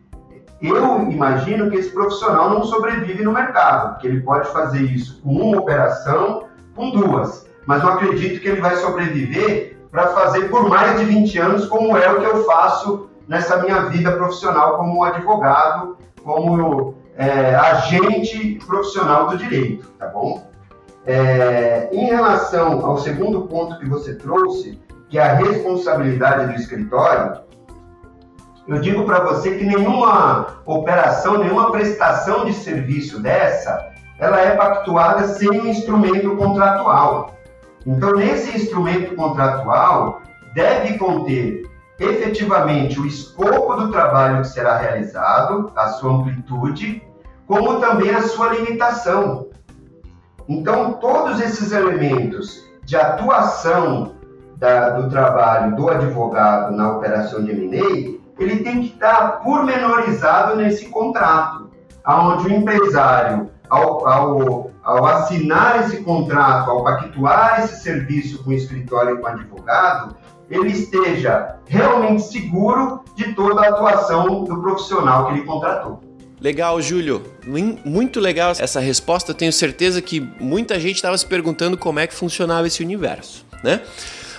eu 0.61 1.11
imagino 1.11 1.69
que 1.69 1.77
esse 1.77 1.91
profissional 1.91 2.49
não 2.49 2.63
sobrevive 2.63 3.23
no 3.23 3.33
mercado, 3.33 3.93
porque 3.93 4.07
ele 4.07 4.21
pode 4.21 4.47
fazer 4.51 4.81
isso 4.81 5.21
com 5.21 5.29
uma 5.29 5.59
operação, 5.59 6.47
com 6.73 6.89
duas. 6.89 7.45
Mas 7.67 7.83
não 7.83 7.93
acredito 7.93 8.41
que 8.41 8.47
ele 8.47 8.61
vai 8.61 8.75
sobreviver 8.77 9.74
para 9.95 10.07
fazer 10.07 10.49
por 10.49 10.67
mais 10.67 10.99
de 10.99 11.05
20 11.05 11.39
anos, 11.39 11.65
como 11.67 11.95
é 11.95 12.11
o 12.11 12.19
que 12.19 12.25
eu 12.25 12.43
faço 12.43 13.09
nessa 13.29 13.55
minha 13.61 13.85
vida 13.85 14.11
profissional 14.11 14.75
como 14.75 15.01
advogado, 15.05 15.97
como 16.21 16.95
é, 17.15 17.55
agente 17.55 18.59
profissional 18.67 19.27
do 19.27 19.37
direito, 19.37 19.87
tá 19.97 20.07
bom? 20.07 20.51
É, 21.05 21.87
em 21.93 22.07
relação 22.07 22.85
ao 22.85 22.97
segundo 22.97 23.43
ponto 23.43 23.79
que 23.79 23.87
você 23.87 24.15
trouxe, 24.15 24.81
que 25.07 25.17
é 25.17 25.23
a 25.23 25.33
responsabilidade 25.35 26.47
do 26.47 26.59
escritório, 26.59 27.39
eu 28.67 28.81
digo 28.81 29.05
para 29.05 29.21
você 29.21 29.57
que 29.57 29.63
nenhuma 29.63 30.61
operação, 30.65 31.37
nenhuma 31.37 31.71
prestação 31.71 32.43
de 32.43 32.51
serviço 32.51 33.21
dessa, 33.21 33.93
ela 34.19 34.41
é 34.41 34.57
pactuada 34.57 35.25
sem 35.29 35.49
um 35.49 35.67
instrumento 35.67 36.35
contratual. 36.35 37.34
Então, 37.85 38.13
nesse 38.13 38.55
instrumento 38.55 39.15
contratual, 39.15 40.21
deve 40.53 40.97
conter 40.97 41.69
efetivamente 41.99 42.99
o 42.99 43.05
escopo 43.05 43.75
do 43.75 43.91
trabalho 43.91 44.41
que 44.41 44.47
será 44.47 44.77
realizado, 44.77 45.71
a 45.75 45.87
sua 45.89 46.13
amplitude, 46.13 47.03
como 47.47 47.79
também 47.79 48.09
a 48.09 48.21
sua 48.21 48.49
limitação. 48.49 49.47
Então, 50.47 50.93
todos 50.93 51.39
esses 51.39 51.71
elementos 51.71 52.63
de 52.83 52.95
atuação 52.95 54.15
da, 54.57 54.89
do 54.89 55.09
trabalho 55.09 55.75
do 55.75 55.89
advogado 55.89 56.75
na 56.75 56.91
operação 56.91 57.43
de 57.43 57.51
M&A, 57.51 58.43
ele 58.43 58.63
tem 58.63 58.81
que 58.81 58.93
estar 58.93 59.43
pormenorizado 59.43 60.55
nesse 60.55 60.87
contrato, 60.89 61.69
aonde 62.03 62.47
o 62.47 62.53
empresário, 62.53 63.49
ao, 63.69 64.07
ao, 64.07 64.71
ao 64.85 65.03
assinar 65.03 65.83
esse 65.83 66.03
contrato, 66.03 66.69
ao 66.69 66.83
pactuar 66.83 67.63
esse 67.63 67.81
serviço 67.81 68.43
com 68.43 68.51
o 68.51 68.53
escritório 68.53 69.15
e 69.15 69.17
com 69.17 69.23
o 69.23 69.27
advogado, 69.27 70.15
ele 70.49 70.71
esteja 70.71 71.55
realmente 71.65 72.21
seguro 72.21 73.03
de 73.15 73.33
toda 73.33 73.61
a 73.61 73.69
atuação 73.69 74.43
do 74.43 74.61
profissional 74.61 75.25
que 75.25 75.33
ele 75.33 75.41
contratou. 75.41 75.99
Legal, 76.39 76.79
Júlio. 76.79 77.23
Muito 77.83 78.19
legal 78.19 78.51
essa 78.51 78.79
resposta. 78.79 79.31
Eu 79.31 79.35
tenho 79.35 79.51
certeza 79.51 80.01
que 80.03 80.19
muita 80.39 80.79
gente 80.79 80.97
estava 80.97 81.17
se 81.17 81.25
perguntando 81.25 81.75
como 81.77 81.99
é 81.99 82.05
que 82.05 82.13
funcionava 82.13 82.67
esse 82.67 82.83
universo, 82.83 83.43
né? 83.63 83.81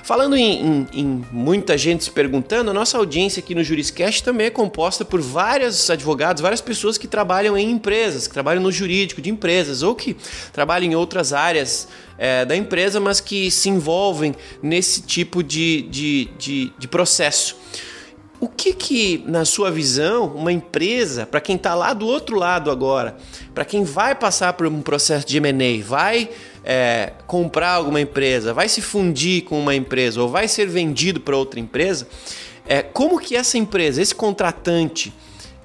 Falando 0.06 0.36
em, 0.36 0.64
em, 0.64 0.86
em, 0.92 1.24
muita 1.32 1.76
gente 1.76 2.04
se 2.04 2.12
perguntando, 2.12 2.70
a 2.70 2.72
nossa 2.72 2.96
audiência 2.96 3.40
aqui 3.40 3.56
no 3.56 3.64
Juriscast 3.64 4.22
também 4.22 4.46
é 4.46 4.50
composta 4.50 5.04
por 5.04 5.20
vários 5.20 5.90
advogados, 5.90 6.40
várias 6.40 6.60
pessoas 6.60 6.96
que 6.96 7.08
trabalham 7.08 7.58
em 7.58 7.72
empresas, 7.72 8.28
que 8.28 8.32
trabalham 8.32 8.62
no 8.62 8.70
jurídico 8.70 9.20
de 9.20 9.30
empresas 9.30 9.82
ou 9.82 9.96
que 9.96 10.16
trabalham 10.52 10.92
em 10.92 10.94
outras 10.94 11.32
áreas 11.32 11.88
é, 12.16 12.44
da 12.44 12.54
empresa, 12.54 13.00
mas 13.00 13.18
que 13.18 13.50
se 13.50 13.68
envolvem 13.68 14.32
nesse 14.62 15.02
tipo 15.02 15.42
de, 15.42 15.82
de, 15.82 16.28
de, 16.38 16.72
de 16.78 16.86
processo. 16.86 17.56
O 18.38 18.48
que 18.48 18.74
que, 18.74 19.24
na 19.26 19.44
sua 19.44 19.72
visão, 19.72 20.26
uma 20.26 20.52
empresa, 20.52 21.26
para 21.26 21.40
quem 21.40 21.56
está 21.56 21.74
lá 21.74 21.92
do 21.92 22.06
outro 22.06 22.36
lado 22.36 22.70
agora, 22.70 23.16
para 23.54 23.64
quem 23.64 23.82
vai 23.82 24.14
passar 24.14 24.52
por 24.52 24.66
um 24.66 24.82
processo 24.82 25.26
de 25.26 25.38
M&A, 25.38 25.82
vai 25.82 26.28
é, 26.66 27.12
comprar 27.28 27.74
alguma 27.74 28.00
empresa, 28.00 28.52
vai 28.52 28.68
se 28.68 28.82
fundir 28.82 29.44
com 29.44 29.58
uma 29.58 29.74
empresa 29.74 30.20
ou 30.20 30.28
vai 30.28 30.48
ser 30.48 30.66
vendido 30.66 31.20
para 31.20 31.36
outra 31.36 31.60
empresa, 31.60 32.08
é, 32.66 32.82
como 32.82 33.20
que 33.20 33.36
essa 33.36 33.56
empresa, 33.56 34.02
esse 34.02 34.14
contratante, 34.14 35.14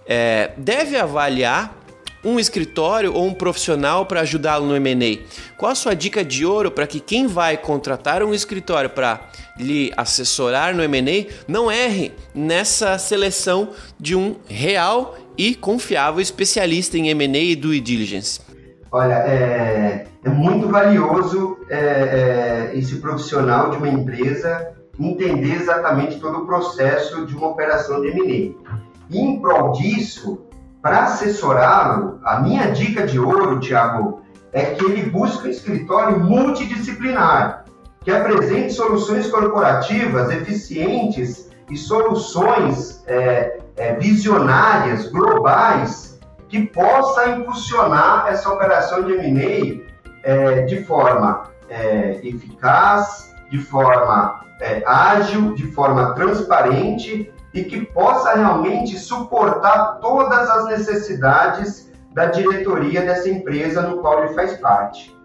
é, 0.06 0.52
deve 0.56 0.96
avaliar 0.96 1.82
um 2.24 2.40
escritório 2.40 3.14
ou 3.16 3.26
um 3.26 3.34
profissional 3.34 4.06
para 4.06 4.22
ajudá-lo 4.22 4.68
no 4.68 4.76
M&A? 4.76 5.26
Qual 5.58 5.72
a 5.72 5.76
sua 5.76 5.96
dica 5.96 6.24
de 6.24 6.46
ouro 6.46 6.70
para 6.70 6.86
que 6.86 7.00
quem 7.00 7.26
vai 7.26 7.58
contratar 7.58 8.22
um 8.22 8.32
escritório 8.32 8.92
para 8.92 9.32
lhe 9.58 9.92
assessorar 9.98 10.76
no 10.76 10.84
M&A 10.84 11.34
não 11.48 11.72
erre 11.72 12.12
nessa 12.36 13.00
seleção 13.00 13.70
de 14.00 14.16
um 14.16 14.36
real 14.48 15.18
e 15.36 15.56
confiável 15.56 16.22
especialista 16.22 16.96
em 16.96 17.10
M&A 17.10 17.40
e 17.40 17.56
due 17.56 17.80
diligence? 17.80 18.51
Olha, 18.92 19.14
é, 19.14 20.06
é 20.22 20.30
muito 20.30 20.68
valioso 20.68 21.60
é, 21.70 21.78
é, 21.78 22.72
esse 22.78 22.98
profissional 22.98 23.70
de 23.70 23.78
uma 23.78 23.88
empresa 23.88 24.74
entender 25.00 25.56
exatamente 25.56 26.20
todo 26.20 26.40
o 26.40 26.46
processo 26.46 27.26
de 27.26 27.36
uma 27.36 27.48
operação 27.48 28.02
de 28.02 28.10
M&A. 28.10 28.72
Em 29.10 29.40
prol 29.40 29.72
disso, 29.72 30.46
para 30.82 31.04
assessorá-lo, 31.04 32.20
a 32.24 32.42
minha 32.42 32.72
dica 32.72 33.08
de 33.08 33.18
ouro, 33.18 33.60
Tiago, 33.60 34.22
é 34.52 34.66
que 34.66 34.84
ele 34.84 35.10
busque 35.10 35.48
um 35.48 35.52
escritório 35.52 36.20
multidisciplinar, 36.20 37.64
que 38.02 38.12
apresente 38.12 38.74
soluções 38.74 39.28
corporativas 39.28 40.30
eficientes 40.32 41.50
e 41.70 41.78
soluções 41.78 43.04
é, 43.08 43.60
é, 43.78 43.96
visionárias, 43.96 45.08
globais, 45.10 46.11
que 46.52 46.66
possa 46.68 47.30
impulsionar 47.30 48.28
essa 48.28 48.52
operação 48.52 49.04
de 49.04 49.14
M&A 49.14 49.90
é, 50.22 50.62
de 50.64 50.84
forma 50.84 51.46
é, 51.70 52.20
eficaz, 52.22 53.34
de 53.50 53.58
forma 53.58 54.42
é, 54.60 54.84
ágil, 54.86 55.54
de 55.56 55.72
forma 55.72 56.14
transparente 56.14 57.34
e 57.54 57.64
que 57.64 57.86
possa 57.86 58.34
realmente 58.34 59.00
suportar 59.00 60.00
todas 60.02 60.50
as 60.50 60.66
necessidades 60.66 61.90
da 62.14 62.26
diretoria 62.26 63.02
dessa 63.02 63.30
empresa 63.30 63.82
no 63.84 64.02
qual 64.02 64.26
ele 64.26 64.34
faz 64.34 64.58
parte. 64.58 65.18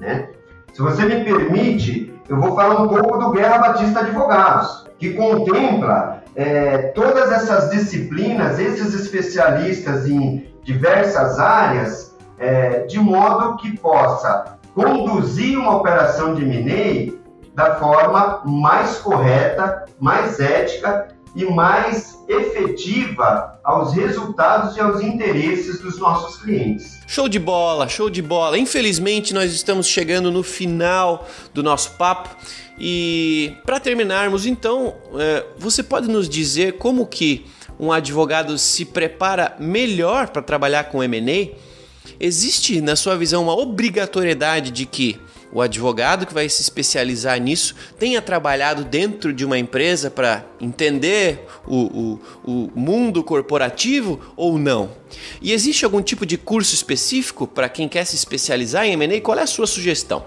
Né? 0.00 0.30
Se 0.72 0.80
você 0.80 1.04
me 1.04 1.22
permite, 1.22 2.18
eu 2.30 2.40
vou 2.40 2.56
falar 2.56 2.80
um 2.80 2.88
pouco 2.88 3.18
do 3.18 3.30
Guerra 3.30 3.58
Batista 3.58 4.00
Advogados, 4.00 4.86
que 4.98 5.12
contempla 5.12 6.22
é, 6.34 6.78
todas 6.94 7.30
essas 7.30 7.70
disciplinas, 7.70 8.58
esses 8.58 8.94
especialistas 8.94 10.08
em 10.08 10.50
diversas 10.62 11.38
áreas, 11.38 12.14
é, 12.38 12.80
de 12.80 12.98
modo 12.98 13.56
que 13.56 13.76
possa 13.78 14.58
conduzir 14.74 15.58
uma 15.58 15.76
operação 15.76 16.34
de 16.34 16.42
M&A 16.42 17.20
da 17.54 17.76
forma 17.76 18.42
mais 18.44 18.98
correta, 18.98 19.84
mais 20.00 20.40
ética 20.40 21.08
e 21.34 21.44
mais 21.44 22.18
efetiva 22.28 23.58
aos 23.64 23.92
resultados 23.92 24.76
e 24.76 24.80
aos 24.80 25.00
interesses 25.00 25.80
dos 25.80 25.98
nossos 25.98 26.42
clientes. 26.42 27.00
Show 27.06 27.28
de 27.28 27.38
bola, 27.38 27.88
show 27.88 28.10
de 28.10 28.20
bola. 28.20 28.58
Infelizmente, 28.58 29.32
nós 29.32 29.52
estamos 29.52 29.86
chegando 29.86 30.30
no 30.30 30.42
final 30.42 31.26
do 31.54 31.62
nosso 31.62 31.92
papo 31.92 32.30
e 32.78 33.56
para 33.64 33.78
terminarmos, 33.78 34.46
então, 34.46 34.96
é, 35.18 35.44
você 35.58 35.82
pode 35.82 36.08
nos 36.08 36.28
dizer 36.28 36.78
como 36.78 37.06
que 37.06 37.46
um 37.82 37.90
advogado 37.90 38.56
se 38.56 38.84
prepara 38.84 39.56
melhor 39.58 40.28
para 40.28 40.40
trabalhar 40.40 40.84
com 40.84 41.02
M&A? 41.02 41.50
Existe, 42.20 42.80
na 42.80 42.94
sua 42.94 43.16
visão, 43.16 43.42
uma 43.42 43.56
obrigatoriedade 43.56 44.70
de 44.70 44.86
que 44.86 45.20
o 45.52 45.60
advogado 45.60 46.24
que 46.24 46.32
vai 46.32 46.48
se 46.48 46.62
especializar 46.62 47.40
nisso 47.40 47.74
tenha 47.98 48.22
trabalhado 48.22 48.84
dentro 48.84 49.32
de 49.32 49.44
uma 49.44 49.58
empresa 49.58 50.08
para 50.08 50.44
entender 50.60 51.44
o, 51.66 51.76
o, 51.76 52.20
o, 52.44 52.70
mundo 52.72 53.24
corporativo 53.24 54.20
ou 54.36 54.56
não? 54.58 54.90
E 55.40 55.52
existe 55.52 55.84
algum 55.84 56.00
tipo 56.00 56.24
de 56.24 56.38
curso 56.38 56.76
específico 56.76 57.48
para 57.48 57.68
quem 57.68 57.88
quer 57.88 58.04
se 58.04 58.14
especializar 58.14 58.86
em 58.86 58.92
M&A? 58.92 59.20
Qual 59.20 59.36
é 59.36 59.42
a 59.42 59.46
sua 59.46 59.66
sugestão? 59.66 60.24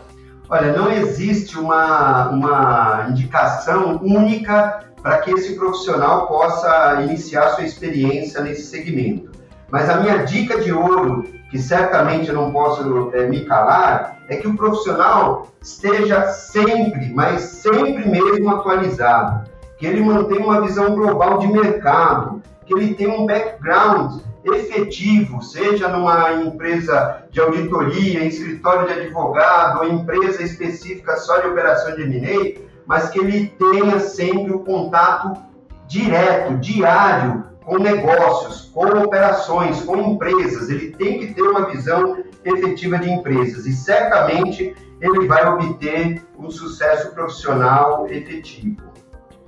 Olha, 0.49 0.73
não 0.73 0.91
existe 0.91 1.57
uma, 1.57 2.29
uma 2.29 3.07
indicação 3.09 3.99
única 4.03 4.93
para 5.05 5.19
que 5.19 5.29
esse 5.29 5.53
profissional 5.53 6.25
possa 6.25 6.99
iniciar 7.03 7.49
sua 7.49 7.63
experiência 7.63 8.41
nesse 8.41 8.63
segmento. 8.63 9.29
Mas 9.69 9.87
a 9.87 9.99
minha 9.99 10.25
dica 10.25 10.59
de 10.59 10.73
ouro, 10.73 11.25
que 11.51 11.59
certamente 11.59 12.29
eu 12.29 12.33
não 12.33 12.51
posso 12.51 13.11
é, 13.13 13.27
me 13.27 13.45
calar, 13.45 14.17
é 14.27 14.35
que 14.37 14.47
o 14.47 14.55
profissional 14.55 15.49
esteja 15.61 16.29
sempre, 16.29 17.13
mas 17.13 17.41
sempre 17.41 18.09
mesmo 18.09 18.49
atualizado, 18.49 19.47
que 19.77 19.85
ele 19.85 20.01
mantenha 20.01 20.41
uma 20.41 20.61
visão 20.61 20.95
global 20.95 21.37
de 21.37 21.49
mercado, 21.49 22.41
que 22.65 22.73
ele 22.73 22.95
tenha 22.95 23.11
um 23.11 23.27
background 23.27 24.21
efetivo, 24.43 25.39
seja 25.43 25.87
numa 25.87 26.33
empresa 26.33 27.25
de 27.29 27.39
auditoria, 27.39 28.23
em 28.23 28.27
escritório 28.27 28.87
de 28.87 29.01
advogado, 29.01 29.81
ou 29.81 29.87
empresa 29.87 30.41
específica 30.41 31.15
só 31.17 31.41
de 31.41 31.49
operação 31.49 31.95
de 31.95 32.01
M&A, 32.01 32.74
mas 32.85 33.09
que 33.09 33.19
ele 33.19 33.47
tenha 33.47 33.99
sempre 33.99 34.51
o 34.53 34.59
contato 34.59 35.41
direto, 35.87 36.57
diário, 36.57 37.43
com 37.63 37.77
negócios, 37.77 38.69
com 38.73 38.85
operações, 38.85 39.81
com 39.81 39.97
empresas. 39.97 40.69
Ele 40.69 40.91
tem 40.91 41.19
que 41.19 41.33
ter 41.33 41.41
uma 41.41 41.65
visão 41.65 42.23
efetiva 42.43 42.99
de 42.99 43.09
empresas 43.09 43.65
e 43.65 43.73
certamente 43.73 44.75
ele 45.01 45.27
vai 45.27 45.47
obter 45.47 46.23
um 46.37 46.49
sucesso 46.49 47.11
profissional 47.11 48.07
efetivo. 48.07 48.94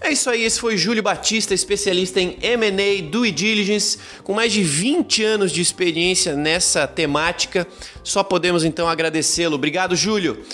É 0.00 0.12
isso 0.12 0.28
aí, 0.28 0.44
esse 0.44 0.60
foi 0.60 0.76
Júlio 0.76 1.02
Batista, 1.02 1.54
especialista 1.54 2.20
em 2.20 2.36
M&A, 2.40 3.02
due 3.10 3.30
diligence, 3.30 3.98
com 4.22 4.34
mais 4.34 4.52
de 4.52 4.62
20 4.62 5.22
anos 5.24 5.50
de 5.50 5.60
experiência 5.60 6.34
nessa 6.34 6.86
temática. 6.86 7.66
Só 8.02 8.22
podemos 8.22 8.64
então 8.64 8.88
agradecê-lo. 8.88 9.54
Obrigado, 9.54 9.96
Júlio. 9.96 10.44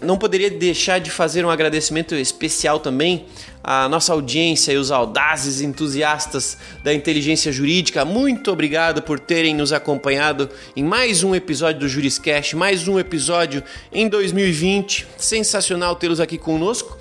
Não 0.00 0.16
poderia 0.16 0.50
deixar 0.50 0.98
de 0.98 1.10
fazer 1.10 1.44
um 1.44 1.50
agradecimento 1.50 2.14
especial 2.14 2.80
também 2.80 3.26
à 3.62 3.88
nossa 3.88 4.12
audiência 4.12 4.72
e 4.72 4.76
os 4.76 4.90
audazes 4.90 5.60
entusiastas 5.60 6.56
da 6.82 6.92
inteligência 6.92 7.52
jurídica. 7.52 8.04
Muito 8.04 8.50
obrigado 8.50 9.02
por 9.02 9.20
terem 9.20 9.54
nos 9.54 9.72
acompanhado 9.72 10.48
em 10.74 10.82
mais 10.82 11.22
um 11.22 11.34
episódio 11.34 11.80
do 11.80 11.88
Juriscast, 11.88 12.56
mais 12.56 12.88
um 12.88 12.98
episódio 12.98 13.62
em 13.92 14.08
2020. 14.08 15.06
Sensacional 15.16 15.94
tê-los 15.96 16.20
aqui 16.20 16.38
conosco. 16.38 16.96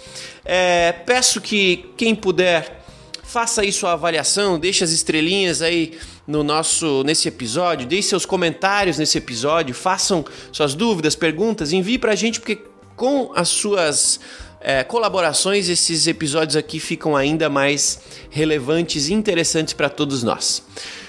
É, 0.45 0.91
peço 0.91 1.41
que 1.41 1.85
quem 1.97 2.13
puder 2.13 2.81
faça 3.23 3.61
aí 3.61 3.71
sua 3.71 3.93
avaliação, 3.93 4.59
deixe 4.59 4.83
as 4.83 4.91
estrelinhas 4.91 5.61
aí 5.61 5.97
no 6.27 6.43
nosso 6.43 7.01
nesse 7.03 7.29
episódio, 7.29 7.87
deixe 7.87 8.09
seus 8.09 8.25
comentários 8.25 8.97
nesse 8.97 9.17
episódio, 9.17 9.73
façam 9.73 10.25
suas 10.51 10.75
dúvidas, 10.75 11.15
perguntas, 11.15 11.71
envie 11.71 11.97
para 11.97 12.11
a 12.11 12.15
gente 12.15 12.41
porque 12.41 12.59
com 12.95 13.31
as 13.33 13.47
suas 13.47 14.19
é, 14.61 14.83
colaborações 14.83 15.67
esses 15.67 16.07
episódios 16.07 16.55
aqui 16.55 16.79
ficam 16.79 17.15
ainda 17.15 17.49
mais 17.49 17.99
relevantes 18.29 19.07
e 19.07 19.13
interessantes 19.13 19.73
para 19.73 19.89
todos 19.89 20.23
nós. 20.23 20.63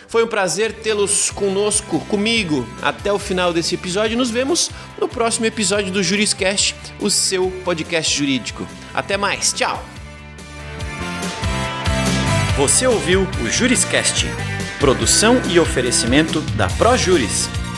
Foi 0.08 0.24
um 0.24 0.26
prazer 0.26 0.72
tê-los 0.72 1.30
conosco, 1.30 1.98
comigo, 2.00 2.66
até 2.82 3.10
o 3.10 3.18
final 3.18 3.52
desse 3.52 3.74
episódio. 3.74 4.16
Nos 4.16 4.30
vemos 4.30 4.70
no 5.00 5.08
próximo 5.08 5.46
episódio 5.46 5.90
do 5.90 6.02
Juriscast, 6.02 6.74
o 7.00 7.08
seu 7.08 7.50
podcast 7.64 8.14
jurídico. 8.14 8.66
Até 8.92 9.16
mais, 9.16 9.52
tchau! 9.54 9.82
Você 12.58 12.86
ouviu 12.86 13.26
o 13.42 13.48
Juriscast, 13.48 14.26
produção 14.78 15.40
e 15.50 15.58
oferecimento 15.58 16.42
da 16.56 16.68
ProJuris, 16.68 17.48